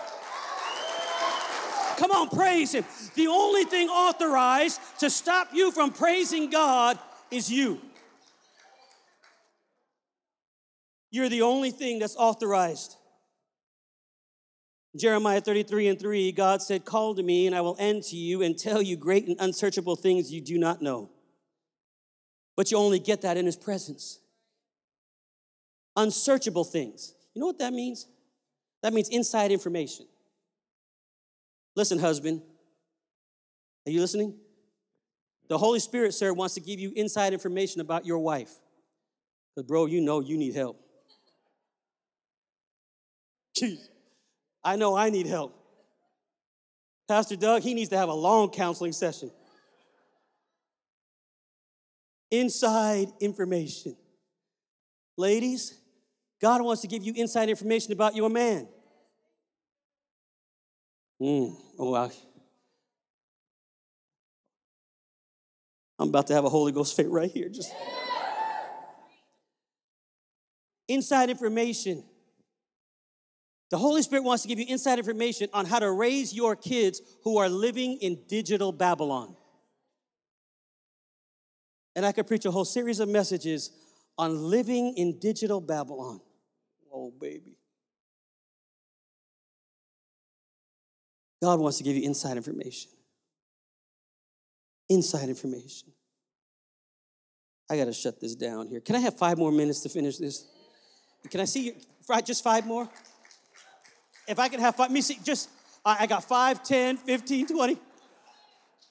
[1.97, 2.85] Come on, praise Him.
[3.15, 6.99] The only thing authorized to stop you from praising God
[7.31, 7.81] is you.
[11.11, 12.97] You're the only thing that's authorized.
[14.97, 18.59] Jeremiah 33 and 3, God said, Call to me, and I will to you and
[18.59, 21.11] tell you great and unsearchable things you do not know.
[22.57, 24.19] But you only get that in his presence.
[25.95, 27.15] Unsearchable things.
[27.35, 28.07] You know what that means?
[28.83, 30.07] That means inside information.
[31.75, 32.41] Listen, husband.
[33.87, 34.35] Are you listening?
[35.49, 38.51] The Holy Spirit, sir, wants to give you inside information about your wife.
[39.55, 40.81] Because, bro, you know you need help.
[43.57, 43.79] Jeez.
[44.65, 45.55] I know I need help.
[47.07, 49.31] Pastor Doug, he needs to have a long counseling session
[52.31, 53.97] inside information.
[55.17, 55.79] Ladies,
[56.41, 58.69] God wants to give you inside information about your man.
[61.21, 62.11] Mm, oh, I,
[65.99, 67.49] I'm about to have a Holy Ghost fit right here.
[67.49, 67.73] Just
[70.89, 72.05] inside information.
[73.71, 77.01] The Holy Spirit wants to give you inside information on how to raise your kids
[77.25, 79.35] who are living in digital Babylon.
[81.97, 83.71] And I could preach a whole series of messages
[84.19, 86.21] on living in digital Babylon.
[86.93, 87.57] Oh, baby.
[91.43, 92.91] God wants to give you inside information.
[94.91, 95.89] Inside information.
[97.71, 98.81] I got to shut this down here.
[98.81, 100.47] Can I have five more minutes to finish this?
[101.31, 101.75] Can I see you?
[102.25, 102.89] Just five more?
[104.29, 105.49] If I could have five, let me see, just,
[105.85, 107.79] I got five, 10, 15, 20.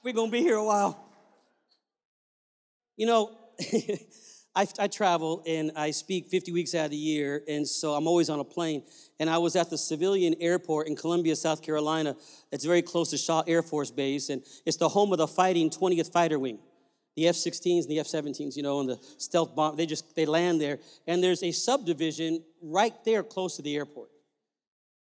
[0.03, 1.04] We're going to be here a while.
[2.97, 3.37] You know,
[4.55, 8.07] I, I, travel and I speak 50 weeks out of the year, and so I'm
[8.07, 8.83] always on a plane.
[9.19, 12.15] And I was at the civilian airport in Columbia, South Carolina.
[12.53, 15.69] It's very close to Shaw Air Force Base, and it's the home of the fighting
[15.69, 16.59] 20th Fighter Wing.
[17.17, 20.59] The F-16s and the F-17s, you know, and the stealth bomb, they just, they land
[20.61, 20.79] there.
[21.07, 24.09] And there's a subdivision right there close to the airport.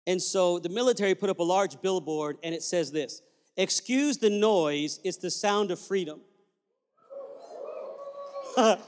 [0.07, 3.23] And so the military put up a large billboard, and it says this,
[3.57, 6.21] excuse the noise, it's the sound of freedom.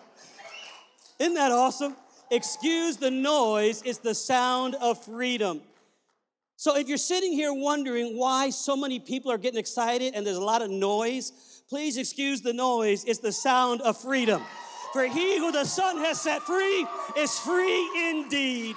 [1.18, 1.96] Isn't that awesome?
[2.30, 5.60] Excuse the noise, it's the sound of freedom.
[6.56, 10.36] So if you're sitting here wondering why so many people are getting excited and there's
[10.36, 11.32] a lot of noise,
[11.68, 14.42] please excuse the noise, it's the sound of freedom.
[14.92, 16.86] For he who the Son has set free
[17.16, 18.76] is free indeed.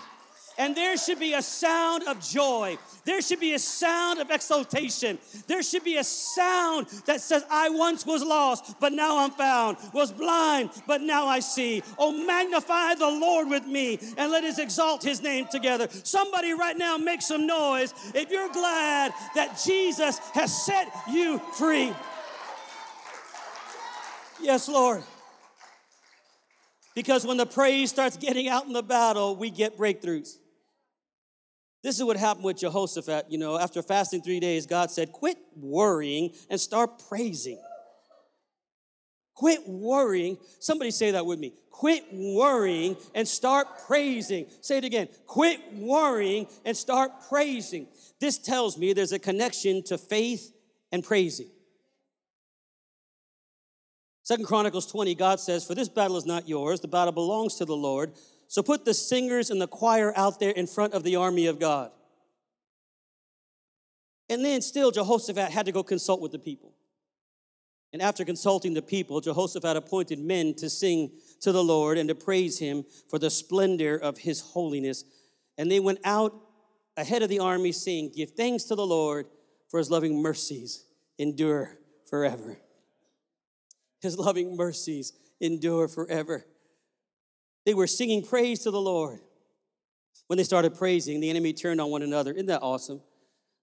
[0.58, 2.78] And there should be a sound of joy.
[3.04, 5.20] There should be a sound of exultation.
[5.48, 9.78] There should be a sound that says, I once was lost, but now I'm found,
[9.94, 11.84] was blind, but now I see.
[12.00, 15.88] Oh, magnify the Lord with me and let us exalt his name together.
[16.04, 21.94] Somebody right now make some noise if you're glad that Jesus has set you free.
[24.42, 25.04] Yes, Lord.
[26.96, 30.38] Because when the praise starts getting out in the battle, we get breakthroughs.
[31.86, 33.28] This is what happened with Jehoshaphat.
[33.30, 37.62] You know, after fasting three days, God said, Quit worrying and start praising.
[39.36, 40.40] Quit worrying.
[40.60, 41.54] Somebody say that with me.
[41.70, 44.48] Quit worrying and start praising.
[44.62, 45.10] Say it again.
[45.28, 47.86] Quit worrying and start praising.
[48.20, 50.56] This tells me there's a connection to faith
[50.92, 51.52] and praising.
[54.24, 57.66] Second Chronicles 20, God says, For this battle is not yours, the battle belongs to
[57.66, 58.14] the Lord.
[58.48, 61.60] So put the singers and the choir out there in front of the army of
[61.60, 61.92] God.
[64.30, 66.74] And then still, Jehoshaphat had to go consult with the people.
[67.94, 72.16] And after consulting the people, Jehoshaphat appointed men to sing to the Lord and to
[72.16, 75.06] praise him for the splendor of his holiness.
[75.58, 76.34] And they went out
[76.98, 79.28] ahead of the army, saying, Give thanks to the Lord,
[79.70, 80.84] for his loving mercies
[81.18, 81.78] endure
[82.10, 82.58] forever.
[84.02, 86.46] His loving mercies endure forever.
[87.66, 89.20] They were singing praise to the Lord.
[90.28, 92.32] When they started praising, the enemy turned on one another.
[92.32, 93.02] Isn't that awesome?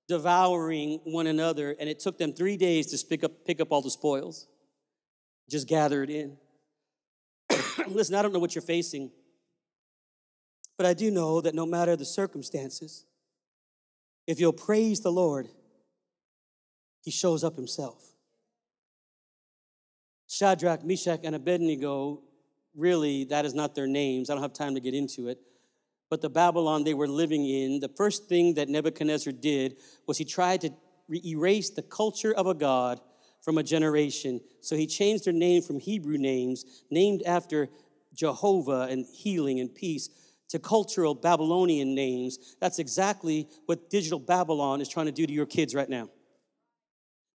[0.09, 3.83] Devouring one another, and it took them three days to pick up, pick up all
[3.83, 4.47] the spoils.
[5.49, 6.37] Just gather it in.
[7.89, 9.11] Listen, I don't know what you're facing,
[10.77, 13.05] but I do know that no matter the circumstances,
[14.27, 15.49] if you'll praise the Lord,
[17.03, 18.03] He shows up Himself.
[20.29, 22.23] Shadrach, Meshach, and Abednego,
[22.77, 24.31] really, that is not their names.
[24.31, 25.39] I don't have time to get into it.
[26.11, 30.25] But the Babylon they were living in, the first thing that Nebuchadnezzar did was he
[30.25, 30.71] tried to
[31.25, 33.01] erase the culture of a God
[33.43, 34.41] from a generation.
[34.61, 37.69] So he changed their name from Hebrew names, named after
[38.15, 40.11] Jehovah and healing and peace,
[40.51, 42.57] to cultural Babylonian names.
[42.61, 46.11] That's exactly what digital Babylon is trying to do to your kids right now.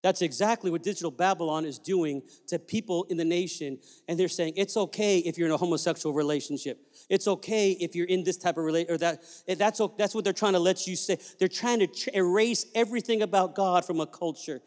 [0.04, 3.80] That's exactly what digital Babylon is doing to people in the nation.
[4.08, 6.80] And they're saying it's okay if you're in a homosexual relationship.
[7.10, 9.24] It's okay if you're in this type of relationship or that.
[9.48, 11.18] Eh, that's, that's what they're trying to let you say.
[11.40, 14.62] They're trying to erase everything about God from a culture.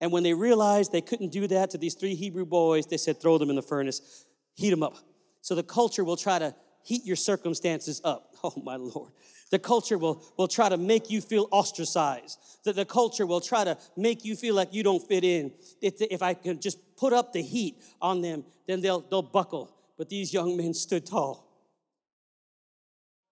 [0.00, 3.20] And when they realized they couldn't do that to these three Hebrew boys, they said,
[3.20, 4.96] throw them in the furnace, heat them up.
[5.40, 6.54] So the culture will try to
[6.84, 8.34] heat your circumstances up.
[8.44, 9.10] Oh, my Lord.
[9.50, 12.38] The culture will, will try to make you feel ostracized.
[12.64, 15.52] The, the culture will try to make you feel like you don't fit in.
[15.80, 19.72] If, if I can just put up the heat on them, then they'll, they'll buckle.
[19.96, 21.46] But these young men stood tall.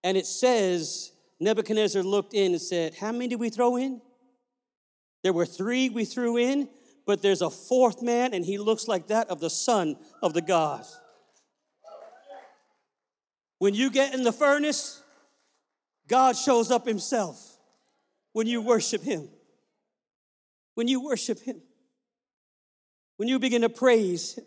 [0.04, 4.00] And it says, Nebuchadnezzar looked in and said, How many did we throw in?
[5.22, 6.68] There were three we threw in,
[7.06, 10.42] but there's a fourth man, and he looks like that of the son of the
[10.42, 11.00] gods.
[13.58, 15.02] When you get in the furnace,
[16.08, 17.58] God shows up himself
[18.32, 19.28] when you worship him.
[20.74, 21.62] When you worship him.
[23.16, 24.44] When you begin to praise him.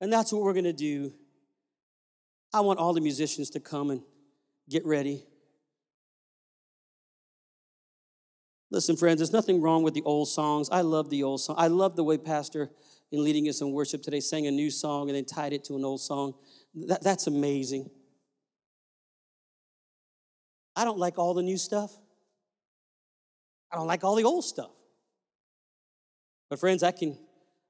[0.00, 1.12] And that's what we're going to do.
[2.52, 4.02] I want all the musicians to come and
[4.68, 5.24] get ready.
[8.70, 10.68] Listen, friends, there's nothing wrong with the old songs.
[10.70, 11.56] I love the old song.
[11.58, 12.70] I love the way Pastor,
[13.12, 15.76] in leading us in worship today, sang a new song and then tied it to
[15.76, 16.34] an old song.
[16.74, 17.90] That, that's amazing.
[20.76, 21.90] I don't like all the new stuff.
[23.72, 24.70] I don't like all the old stuff.
[26.50, 27.18] But friends, I can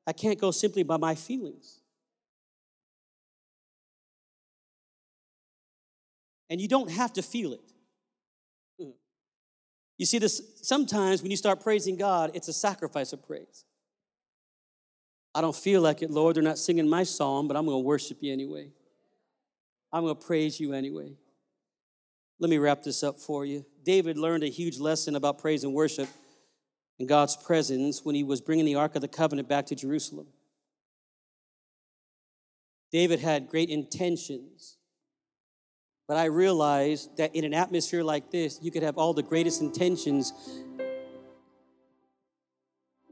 [0.07, 1.81] I can't go simply by my feelings.
[6.51, 7.73] And you don't have to feel it.
[8.81, 8.93] Mm.
[9.99, 13.65] You see, this sometimes when you start praising God, it's a sacrifice of praise.
[15.35, 16.37] I don't feel like it, Lord.
[16.37, 18.71] They're not singing my song, but I'm going to worship you anyway.
[19.93, 21.17] I'm going to praise you anyway.
[22.39, 23.65] Let me wrap this up for you.
[23.85, 26.09] David learned a huge lesson about praise and worship
[26.99, 30.27] in God's presence when he was bringing the Ark of the Covenant back to Jerusalem.
[32.91, 34.77] David had great intentions
[36.07, 39.61] but I realized that in an atmosphere like this, you could have all the greatest
[39.61, 40.33] intentions.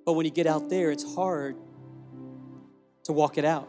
[0.06, 1.56] But when you get out there, it's hard
[3.04, 3.68] to walk it out.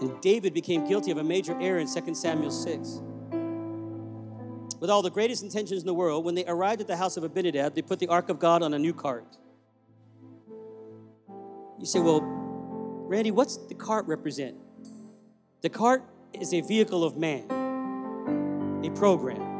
[0.00, 3.02] And David became guilty of a major error in 2 Samuel 6.
[4.80, 7.24] With all the greatest intentions in the world, when they arrived at the house of
[7.24, 9.36] Abinadab, they put the ark of God on a new cart.
[11.78, 14.56] You say, well, Randy, what's the cart represent?
[15.60, 17.44] The cart is a vehicle of man,
[18.82, 19.50] a program.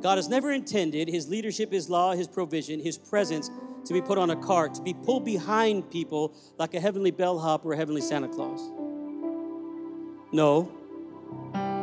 [0.00, 3.50] God has never intended his leadership, his law, his provision, his presence
[3.86, 7.64] to be put on a cart, to be pulled behind people like a heavenly bellhop
[7.64, 8.60] or a heavenly Santa Claus.
[10.32, 10.72] No.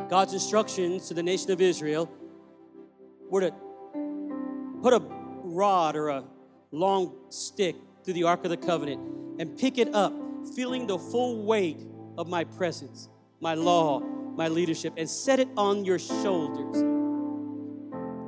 [0.10, 2.12] God's instructions to the nation of Israel
[3.30, 3.54] were to
[4.82, 5.02] put a
[5.44, 6.24] rod or a
[6.72, 9.00] long stick through the Ark of the Covenant
[9.40, 10.14] and pick it up,
[10.56, 11.80] feeling the full weight
[12.18, 13.08] of my presence,
[13.40, 16.84] my law, my leadership, and set it on your shoulders.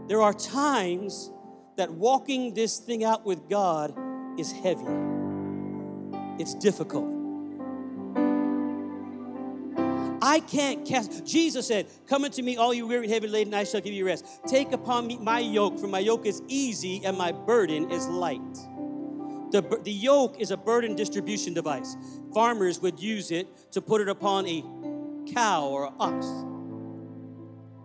[0.08, 1.32] There are times
[1.78, 3.94] that walking this thing out with God
[4.40, 4.86] is heavy,
[6.40, 7.16] it's difficult.
[10.22, 11.24] I can't cast.
[11.24, 14.08] Jesus said, Come unto me, all you weary and heavy laden, I shall give you
[14.08, 14.26] rest.
[14.48, 18.42] Take upon me my yoke, for my yoke is easy and my burden is light.
[19.52, 21.96] The, the yoke is a burden distribution device.
[22.34, 24.64] Farmers would use it to put it upon a
[25.32, 26.26] cow or an ox.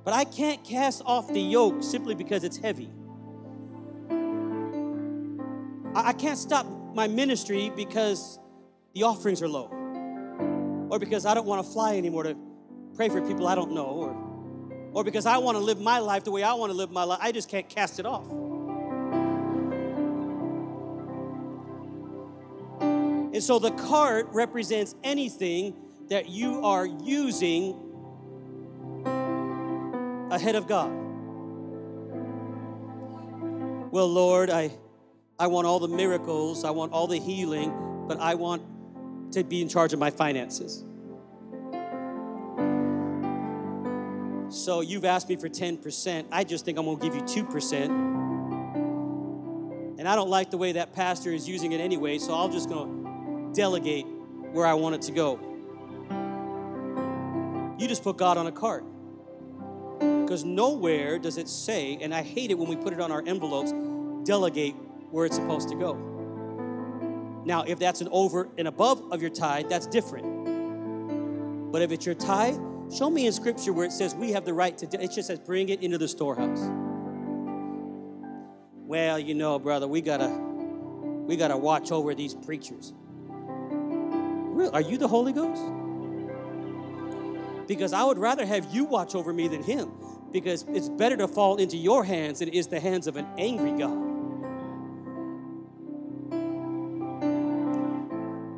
[0.03, 2.91] But I can't cast off the yoke simply because it's heavy.
[5.95, 8.39] I, can't stop my ministry because
[8.95, 9.67] the offerings are low.
[10.91, 12.37] Or because I don't want to fly anymore to
[12.97, 13.85] pray for people I don't know.
[13.87, 14.17] Or,
[14.93, 17.05] or because I want to live my life the way I want to live my
[17.05, 17.19] life.
[17.23, 18.29] I just can't cast it off.
[23.33, 25.75] And so the cart represents anything
[26.09, 27.75] that you are using
[30.31, 30.91] ahead of God.
[33.93, 34.73] Well, Lord, I,
[35.41, 37.73] I want all the miracles, I want all the healing,
[38.07, 38.63] but I want
[39.33, 40.85] to be in charge of my finances.
[44.51, 46.27] So you've asked me for 10%.
[46.31, 47.87] I just think I'm going to give you 2%.
[49.99, 52.69] And I don't like the way that pastor is using it anyway, so I'm just
[52.69, 54.05] going to delegate
[54.53, 55.41] where I want it to go.
[57.79, 58.85] You just put God on a cart.
[60.01, 63.23] Because nowhere does it say, and I hate it when we put it on our
[63.27, 63.73] envelopes,
[64.25, 64.75] delegate
[65.11, 65.95] where it's supposed to go.
[67.45, 71.73] Now, if that's an over and above of your tithe, that's different.
[71.73, 72.59] But if it's your tithe,
[72.93, 75.39] show me in scripture where it says we have the right to, it just says
[75.39, 76.61] bring it into the storehouse.
[78.75, 82.93] Well, you know, brother, we gotta, we gotta watch over these preachers.
[84.73, 85.63] Are you the Holy Ghost?
[87.67, 89.93] Because I would rather have you watch over me than him.
[90.33, 93.27] Because it's better to fall into your hands than it is the hands of an
[93.39, 94.10] angry God.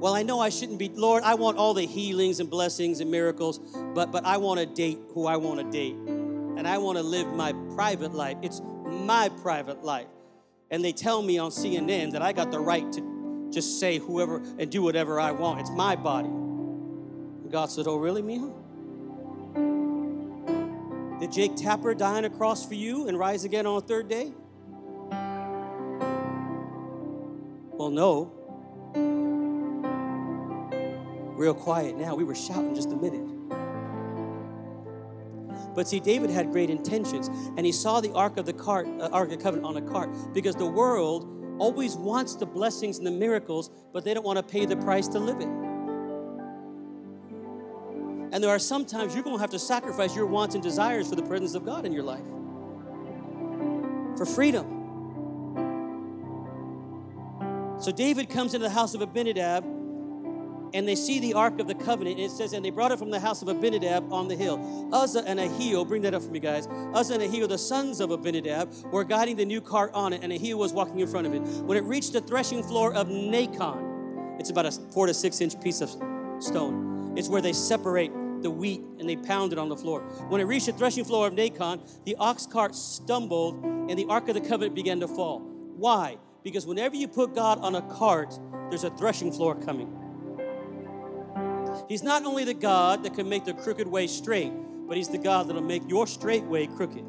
[0.02, 3.08] Well, I know I shouldn't be, Lord, I want all the healings and blessings and
[3.08, 3.60] miracles,
[3.94, 5.94] but, but I want to date who I want to date.
[5.94, 8.36] And I want to live my private life.
[8.42, 10.08] It's my private life.
[10.72, 14.42] And they tell me on CNN that I got the right to just say whoever
[14.58, 15.60] and do whatever I want.
[15.60, 16.30] It's my body.
[16.30, 18.52] And God said, Oh, really, Miha?
[21.20, 24.08] Did Jake Tapper die on a cross for you and rise again on a third
[24.08, 24.32] day?
[27.78, 28.32] Well, no
[31.34, 32.14] real quiet now.
[32.14, 33.28] We were shouting just a minute.
[35.74, 39.08] But see, David had great intentions, and he saw the Ark of the cart, uh,
[39.10, 41.26] Ark of Covenant on a cart, because the world
[41.58, 45.08] always wants the blessings and the miracles, but they don't want to pay the price
[45.08, 45.48] to live it.
[48.32, 51.08] And there are some times you're going to have to sacrifice your wants and desires
[51.08, 52.26] for the presence of God in your life,
[54.16, 54.80] for freedom.
[57.78, 59.64] So David comes into the house of Abinadab
[60.74, 62.16] and they see the Ark of the Covenant.
[62.16, 64.88] And it says, and they brought it from the house of Abinadab on the hill.
[64.92, 66.66] Uzzah and Ahio, bring that up for me, guys.
[66.94, 70.32] Uzzah and Ahio, the sons of Abinadab, were guiding the new cart on it, and
[70.32, 71.40] Ahio was walking in front of it.
[71.64, 75.60] When it reached the threshing floor of Nacon, it's about a four to six inch
[75.60, 75.90] piece of
[76.40, 77.14] stone.
[77.16, 78.12] It's where they separate
[78.42, 80.00] the wheat and they pound it on the floor.
[80.28, 84.28] When it reached the threshing floor of Nacon, the ox cart stumbled and the Ark
[84.28, 85.40] of the Covenant began to fall.
[85.76, 86.18] Why?
[86.42, 88.36] Because whenever you put God on a cart,
[88.68, 90.01] there's a threshing floor coming.
[91.88, 94.52] He's not only the God that can make the crooked way straight,
[94.86, 97.04] but He's the God that'll make your straight way crooked.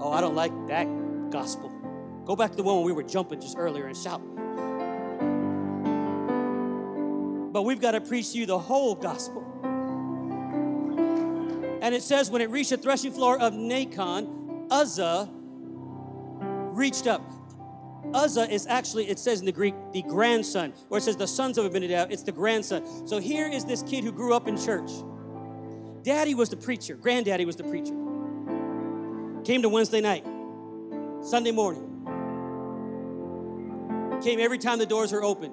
[0.00, 0.86] Oh, I don't like that
[1.30, 1.70] gospel.
[2.24, 4.34] Go back to the one when we were jumping just earlier and shouting.
[7.52, 9.44] But we've got to preach to you the whole gospel.
[11.80, 15.28] And it says, when it reached the threshing floor of Nacon, Uzzah
[16.72, 17.22] reached up.
[18.14, 21.58] Uzzah is actually, it says in the Greek, the grandson, or it says the sons
[21.58, 23.06] of Abinadab, it's the grandson.
[23.06, 24.90] So here is this kid who grew up in church.
[26.02, 27.94] Daddy was the preacher, granddaddy was the preacher.
[29.44, 30.24] Came to Wednesday night,
[31.22, 31.84] Sunday morning.
[34.22, 35.52] Came every time the doors were open.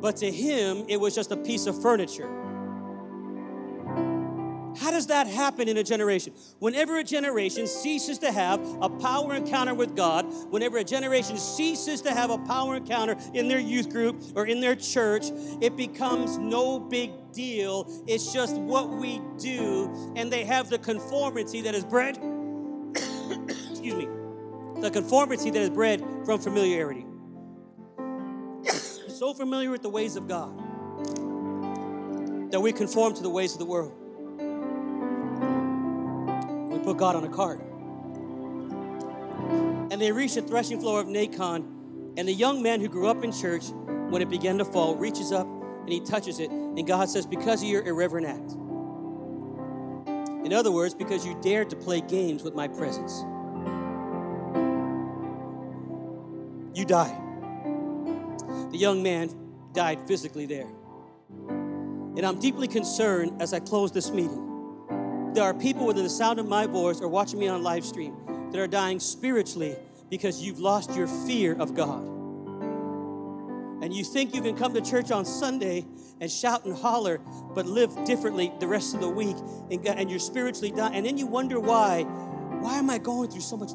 [0.00, 2.39] But to him, it was just a piece of furniture.
[4.90, 6.34] How does that happen in a generation?
[6.58, 12.00] Whenever a generation ceases to have a power encounter with God, whenever a generation ceases
[12.00, 15.26] to have a power encounter in their youth group or in their church,
[15.60, 17.86] it becomes no big deal.
[18.08, 22.16] It's just what we do, and they have the conformity that is bred,
[23.70, 24.08] excuse me,
[24.80, 27.06] the conformity that is bred from familiarity.
[29.08, 30.52] so familiar with the ways of God
[32.50, 33.99] that we conform to the ways of the world
[36.90, 37.60] put God on a cart.
[39.92, 41.64] And they reached the threshing floor of Nacon,
[42.16, 43.66] and the young man who grew up in church,
[44.08, 47.62] when it began to fall, reaches up and he touches it, and God says, Because
[47.62, 48.52] of your irreverent act.
[50.44, 53.20] In other words, because you dared to play games with my presence,
[56.76, 57.16] you die.
[58.72, 59.30] The young man
[59.74, 60.66] died physically there.
[61.38, 64.49] And I'm deeply concerned as I close this meeting
[65.34, 68.16] there are people within the sound of my voice or watching me on live stream
[68.50, 69.76] that are dying spiritually
[70.08, 72.04] because you've lost your fear of God.
[73.82, 75.86] And you think you can come to church on Sunday
[76.20, 77.18] and shout and holler,
[77.54, 79.36] but live differently the rest of the week,
[79.70, 80.94] and, and you're spiritually dying.
[80.94, 82.02] And then you wonder why.
[82.02, 83.70] Why am I going through so much?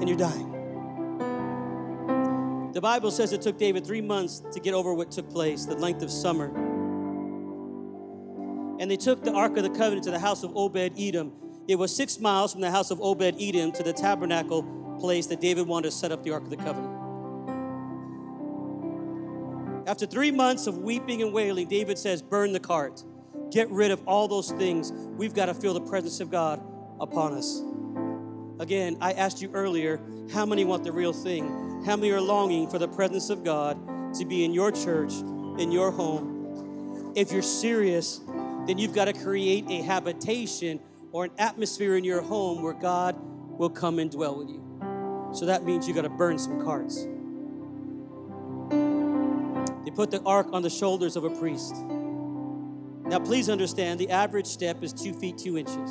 [0.00, 0.46] And you're dying.
[2.72, 5.74] The Bible says it took David three months to get over what took place, the
[5.74, 6.69] length of summer.
[8.80, 11.32] And they took the Ark of the Covenant to the house of Obed Edom.
[11.68, 14.62] It was six miles from the house of Obed Edom to the tabernacle
[14.98, 16.96] place that David wanted to set up the Ark of the Covenant.
[19.86, 23.04] After three months of weeping and wailing, David says, Burn the cart.
[23.50, 24.92] Get rid of all those things.
[24.92, 26.62] We've got to feel the presence of God
[27.00, 27.62] upon us.
[28.60, 30.00] Again, I asked you earlier
[30.32, 31.82] how many want the real thing?
[31.84, 35.12] How many are longing for the presence of God to be in your church,
[35.58, 37.12] in your home?
[37.16, 38.20] If you're serious,
[38.66, 40.80] then you've got to create a habitation
[41.12, 43.16] or an atmosphere in your home where God
[43.58, 44.64] will come and dwell with you.
[45.32, 47.06] So that means you've got to burn some carts.
[49.84, 51.74] They put the ark on the shoulders of a priest.
[53.10, 55.90] Now, please understand the average step is two feet two inches.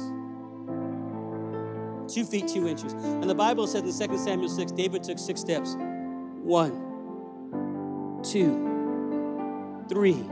[2.13, 2.93] Two feet two inches.
[2.93, 5.75] And the Bible says in 2 Samuel 6, David took six steps.
[6.41, 6.71] One,
[8.23, 10.23] two, three,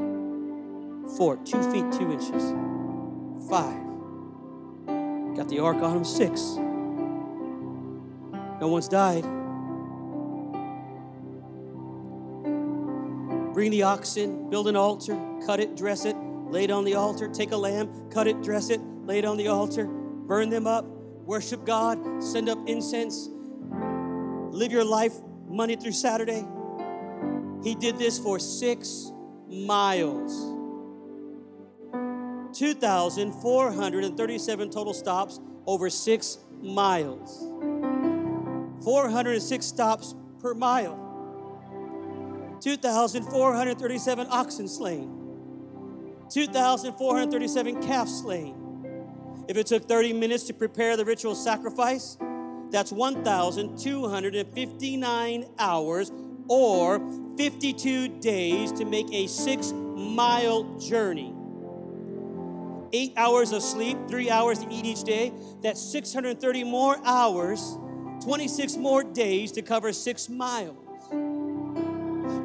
[1.15, 1.37] four.
[1.37, 2.53] Two feet two inches.
[3.49, 3.85] Five.
[5.35, 6.03] Got the ark on him.
[6.03, 6.57] Six.
[8.59, 9.23] No one's died.
[13.53, 16.15] Bring the oxen, build an altar, cut it, dress it,
[16.49, 17.27] lay it on the altar.
[17.27, 20.85] Take a lamb, cut it, dress it, lay it on the altar, burn them up,
[20.85, 23.29] worship God, send up incense,
[24.51, 25.13] live your life
[25.47, 26.45] Monday through Saturday.
[27.63, 29.11] He did this for six
[29.47, 30.56] miles.
[32.53, 37.39] 2,437 total stops over six miles.
[38.83, 41.05] 406 stops per mile.
[42.61, 45.11] 2,437 oxen slain.
[46.29, 48.53] 2,437 calves slain.
[49.47, 52.17] If it took 30 minutes to prepare the ritual sacrifice,
[52.69, 56.11] that's 1,259 hours
[56.49, 56.99] or
[57.37, 61.36] 52 days to make a six mile journey.
[62.93, 65.33] Eight hours of sleep, three hours to eat each day.
[65.61, 67.77] That's 630 more hours,
[68.23, 70.77] 26 more days to cover six miles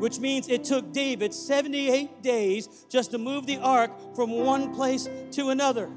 [0.02, 5.08] which means it took David 78 days just to move the ark from one place
[5.30, 5.88] to another.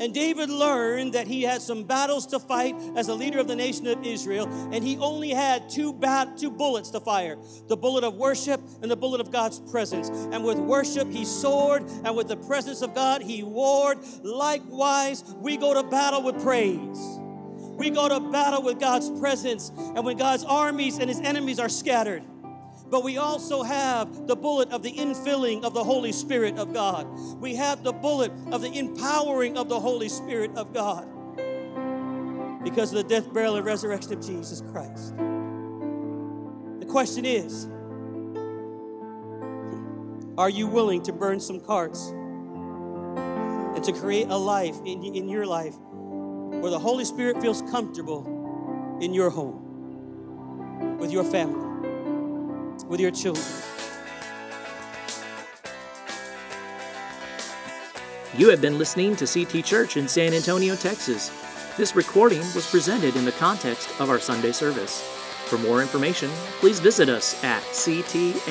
[0.00, 3.56] And David learned that he had some battles to fight as a leader of the
[3.56, 7.36] nation of Israel, and he only had two, bat- two bullets to fire
[7.68, 10.08] the bullet of worship and the bullet of God's presence.
[10.08, 13.98] And with worship, he soared, and with the presence of God, he warred.
[14.22, 17.20] Likewise, we go to battle with praise.
[17.76, 21.68] We go to battle with God's presence and when God's armies and his enemies are
[21.68, 22.22] scattered.
[22.94, 27.08] But we also have the bullet of the infilling of the Holy Spirit of God.
[27.40, 31.04] We have the bullet of the empowering of the Holy Spirit of God
[32.62, 35.16] because of the death, burial, and resurrection of Jesus Christ.
[36.78, 37.64] The question is
[40.38, 45.46] Are you willing to burn some carts and to create a life in, in your
[45.46, 51.63] life where the Holy Spirit feels comfortable in your home, with your family,
[52.88, 53.44] with your children.
[58.36, 61.30] You have been listening to CT Church in San Antonio, Texas.
[61.76, 65.02] This recording was presented in the context of our Sunday service.
[65.46, 68.44] For more information, please visit us at ctagsa.com,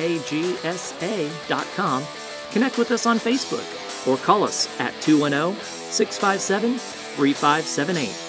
[2.50, 8.23] connect with us on Facebook, or call us at 210 657 3578.